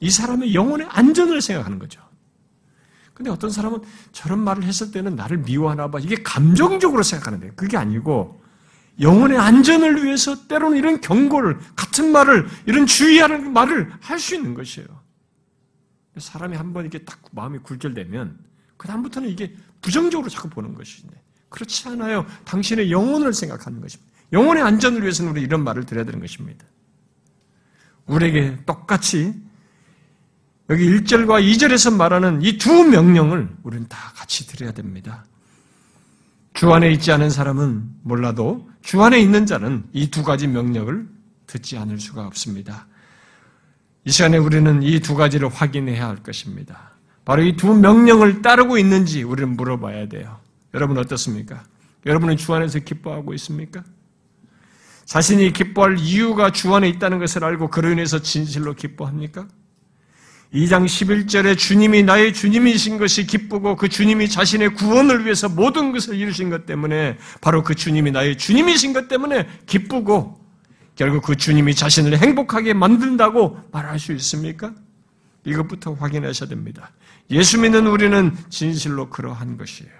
[0.00, 2.00] 이 사람의 영혼의 안전을 생각하는 거죠.
[3.20, 3.80] 근데 어떤 사람은
[4.12, 5.98] 저런 말을 했을 때는 나를 미워하나 봐.
[5.98, 8.42] 이게 감정적으로 생각하는데 그게 아니고
[8.98, 14.88] 영혼의 안전을 위해서 때로는 이런 경고를 같은 말을 이런 주의하는 말을 할 수 있는 것이에요.
[16.16, 18.38] 사람이 한 번 이렇게 딱 마음이 굴절되면
[18.78, 21.14] 그 다음부터는 이게 부정적으로 자꾸 보는 것인데
[21.50, 22.24] 그렇지 않아요.
[22.46, 24.10] 당신의 영혼을 생각하는 것입니다.
[24.32, 26.64] 영혼의 안전을 위해서는 우리 이런 말을 드려야 되는 것입니다.
[28.06, 29.34] 우리에게 똑같이
[30.70, 35.24] 여기 1절과 2절에서 말하는 이 두 명령을 우리는 다 같이 드려야 됩니다.
[36.54, 41.08] 주 안에 있지 않은 사람은 몰라도 주 안에 있는 자는 이 두 가지 명령을
[41.46, 42.86] 듣지 않을 수가 없습니다.
[44.04, 46.92] 이 시간에 우리는 이 두 가지를 확인해야 할 것입니다.
[47.24, 50.38] 바로 이 두 명령을 따르고 있는지 우리는 물어봐야 돼요.
[50.74, 51.64] 여러분 어떻습니까?
[52.06, 53.82] 여러분은 주 안에서 기뻐하고 있습니까?
[55.04, 59.48] 자신이 기뻐할 이유가 주 안에 있다는 것을 알고 그로 인해서 진실로 기뻐합니까?
[60.54, 66.50] 2장 11절에 주님이 나의 주님이신 것이 기쁘고 그 주님이 자신의 구원을 위해서 모든 것을 이루신
[66.50, 70.40] 것 때문에 바로 그 주님이 나의 주님이신 것 때문에 기쁘고
[70.96, 74.74] 결국 그 주님이 자신을 행복하게 만든다고 말할 수 있습니까?
[75.44, 76.90] 이것부터 확인하셔야 됩니다.
[77.30, 79.92] 예수 믿는 우리는 진실로 그러한 것이에요.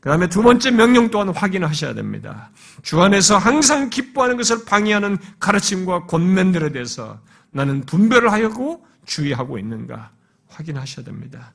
[0.00, 2.50] 그 다음에 두 번째 명령 또한 확인하셔야 됩니다.
[2.82, 7.18] 주 안에서 항상 기뻐하는 것을 방해하는 가르침과 권면들에 대해서
[7.50, 10.10] 나는 분별을 하였고 주의하고 있는가
[10.48, 11.52] 확인하셔야 됩니다.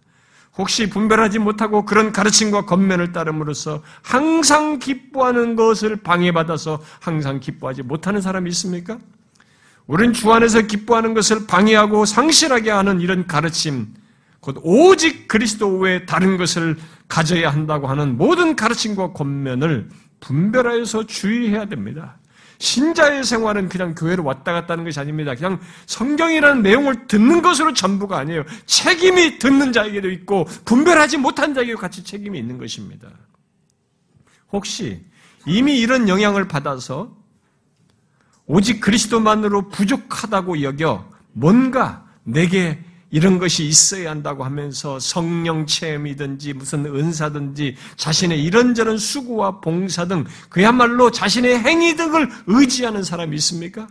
[0.57, 8.49] 혹시 분별하지 못하고 그런 가르침과 겉면을 따름으로써 항상 기뻐하는 것을 방해받아서 항상 기뻐하지 못하는 사람이
[8.49, 8.99] 있습니까?
[9.87, 13.93] 우린 주 안에서 기뻐하는 것을 방해하고 상실하게 하는 이런 가르침,
[14.39, 16.77] 곧 오직 그리스도 외에 다른 것을
[17.07, 19.89] 가져야 한다고 하는 모든 가르침과 권면을
[20.19, 22.17] 분별하여서 주의해야 됩니다.
[22.63, 25.35] 신자의 생활은 그냥 교회로 왔다 갔다 하는 것이 아닙니다.
[25.35, 28.45] 그냥 성경이라는 내용을 듣는 것으로 전부가 아니에요.
[28.65, 33.09] 책임이 듣는 자에게도 있고 분별하지 못한 자에게도 같이 책임이 있는 것입니다.
[34.53, 35.03] 혹시
[35.45, 37.13] 이미 이런 영향을 받아서
[38.45, 42.81] 오직 그리스도만으로 부족하다고 여겨 뭔가 내게
[43.13, 51.11] 이런 것이 있어야 한다고 하면서 성령 체험이든지 무슨 은사든지 자신의 이런저런 수고와 봉사 등 그야말로
[51.11, 53.87] 자신의 행위 등을 의지하는 사람이 있습니까?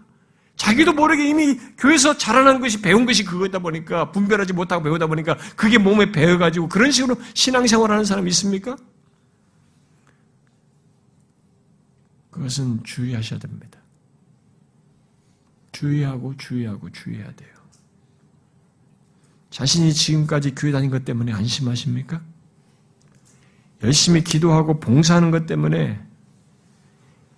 [0.57, 5.79] 자기도 모르게 이미 교회에서 자라난 것이 배운 것이 그거다 보니까 분별하지 못하고 배우다 보니까 그게
[5.79, 8.77] 몸에 배어가지고 그런 식으로 신앙생활하는 사람이 있습니까?
[12.33, 13.79] 그것은 주의하셔야 됩니다.
[15.71, 17.62] 주의하고 주의하고 주의해야 돼요.
[19.53, 22.23] 자신이 지금까지 교회 다닌 것 때문에 안심하십니까?
[23.83, 26.01] 열심히 기도하고 봉사하는 것 때문에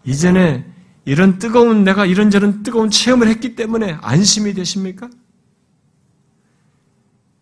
[0.05, 0.65] 이전에
[1.05, 5.11] 이런 뜨거운 내가 이런저런 뜨거운 체험을 했기 때문에 안심이 되십니까?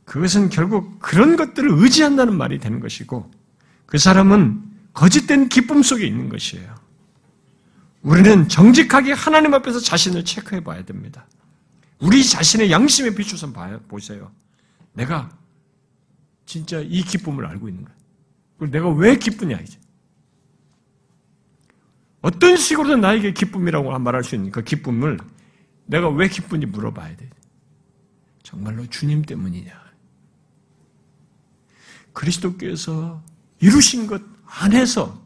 [0.07, 3.31] 그것은 결국 그런 것들을 의지한다는 말이 되는 것이고
[3.85, 4.63] 그 사람은
[4.95, 6.75] 거짓된 기쁨 속에 있는 것이에요.
[8.01, 11.27] 우리는 정직하게 하나님 앞에서 자신을 체크해 봐야 됩니다.
[11.99, 13.53] 우리 자신의 양심에 비추어서
[13.87, 14.33] 보세요.
[14.93, 15.31] 내가
[16.47, 17.95] 진짜 이 기쁨을 알고 있는 거야.
[18.59, 19.79] 그리고 내가 왜 기쁘냐, 이제.
[22.21, 25.19] 어떤 식으로든 나에게 기쁨이라고 말할 수 있는 그 기쁨을
[25.87, 27.29] 내가 왜 기쁜지 물어봐야 돼.
[28.43, 29.83] 정말로 주님 때문이냐.
[32.13, 33.23] 그리스도께서
[33.61, 35.23] 이루신 것 안에서인가?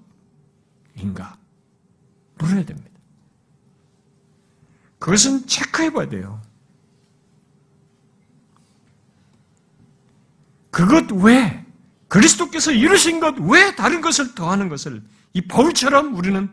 [2.39, 2.91] 물어야 됩니다.
[4.99, 6.41] 그것은 체크해 봐야 돼요.
[10.77, 11.64] 그것 외
[12.09, 15.03] 그리스도께서 이루신 것 외 다른 것을 더하는 것을
[15.33, 16.51] 이 바울처럼 우리는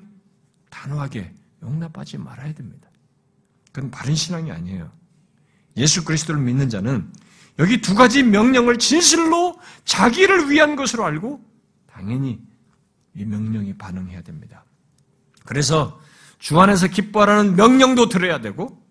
[0.69, 2.89] 단호하게 용납하지 말아야 됩니다.
[3.73, 4.89] 그건 바른 신앙이 아니에요.
[5.75, 7.11] 예수 그리스도를 믿는 자는
[7.59, 11.43] 여기 두 가지 명령을 진실로 자기를 위한 것으로 알고
[11.85, 12.41] 당연히
[13.15, 14.63] 이 명령에 반응해야 됩니다.
[15.43, 15.99] 그래서
[16.39, 18.81] 주 안에서 기뻐하라는 명령도 들어야 되고,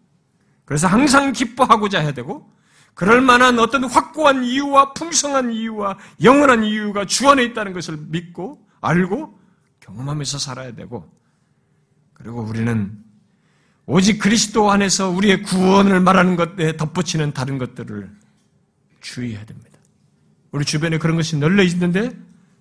[0.66, 2.53] 그래서 항상 기뻐하고자 해야 되고,
[2.95, 9.38] 그럴 만한 어떤 확고한 이유와 풍성한 이유와 영원한 이유가 주 안에 있다는 것을 믿고, 알고,
[9.80, 11.11] 경험하면서 살아야 되고,
[12.12, 13.03] 그리고 우리는
[13.86, 18.11] 오직 그리스도 안에서 우리의 구원을 말하는 것에 덧붙이는 다른 것들을
[19.01, 19.78] 주의해야 됩니다.
[20.53, 22.11] 우리 주변에 그런 것이 널려 있는데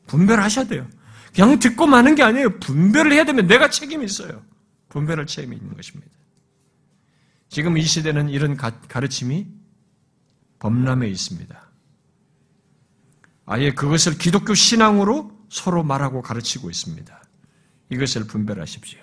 [0.08, 0.88] 분별하셔야 돼요.
[1.36, 2.60] 그냥 듣고 마는 게 아니에요.
[2.60, 4.42] 분별을 해야 되면 내가 책임이 있어요.
[4.90, 6.12] 분별할 책임이 있는 것입니다.
[7.50, 9.46] 지금 이 시대는 이런 가 르침이
[10.62, 11.72] 범람해 있습니다.
[13.48, 17.22] 아예 그것을 기독교 신앙으로 서로 말하고 가르치고 있습니다.
[17.90, 19.00] 이것을 분별하십시오.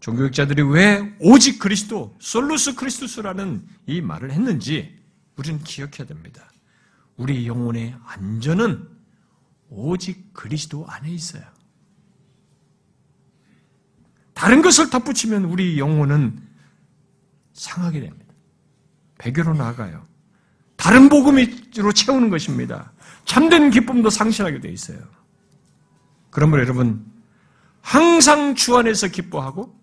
[0.00, 5.00] 종교학자들이 왜 오직 그리스도, 솔루스 크리스투스라는 이 말을 했는지
[5.36, 6.50] 우리는 기억해야 됩니다.
[7.16, 8.88] 우리 영혼의 안전은
[9.70, 11.44] 오직 그리스도 안에 있어요.
[14.34, 16.46] 다른 것을 덧붙이면 우리 영혼은
[17.54, 18.34] 상하게 됩니다.
[19.18, 20.06] 배교로 나가요.
[20.76, 22.92] 다른 복음으로 채우는 것입니다.
[23.24, 24.98] 참된 기쁨도 상실하게 돼 있어요.
[26.30, 27.04] 그러므로 여러분
[27.80, 29.74] 항상 주 안에서 기뻐하고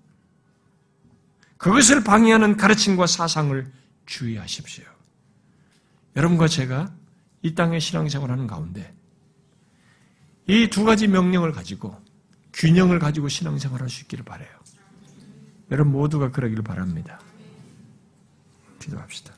[1.57, 3.71] 그것을 방해하는 가르침과 사상을
[4.05, 4.85] 주의하십시오.
[6.15, 6.93] 여러분과 제가
[7.41, 8.93] 이 땅의 신앙생활하는 가운데
[10.47, 11.99] 이 두 가지 명령을 가지고
[12.53, 14.49] 균형을 가지고 신앙생활할 수 있기를 바래요.
[15.71, 17.19] 여러분 모두가 그러기를 바랍니다.
[18.79, 19.32] 기도합시다.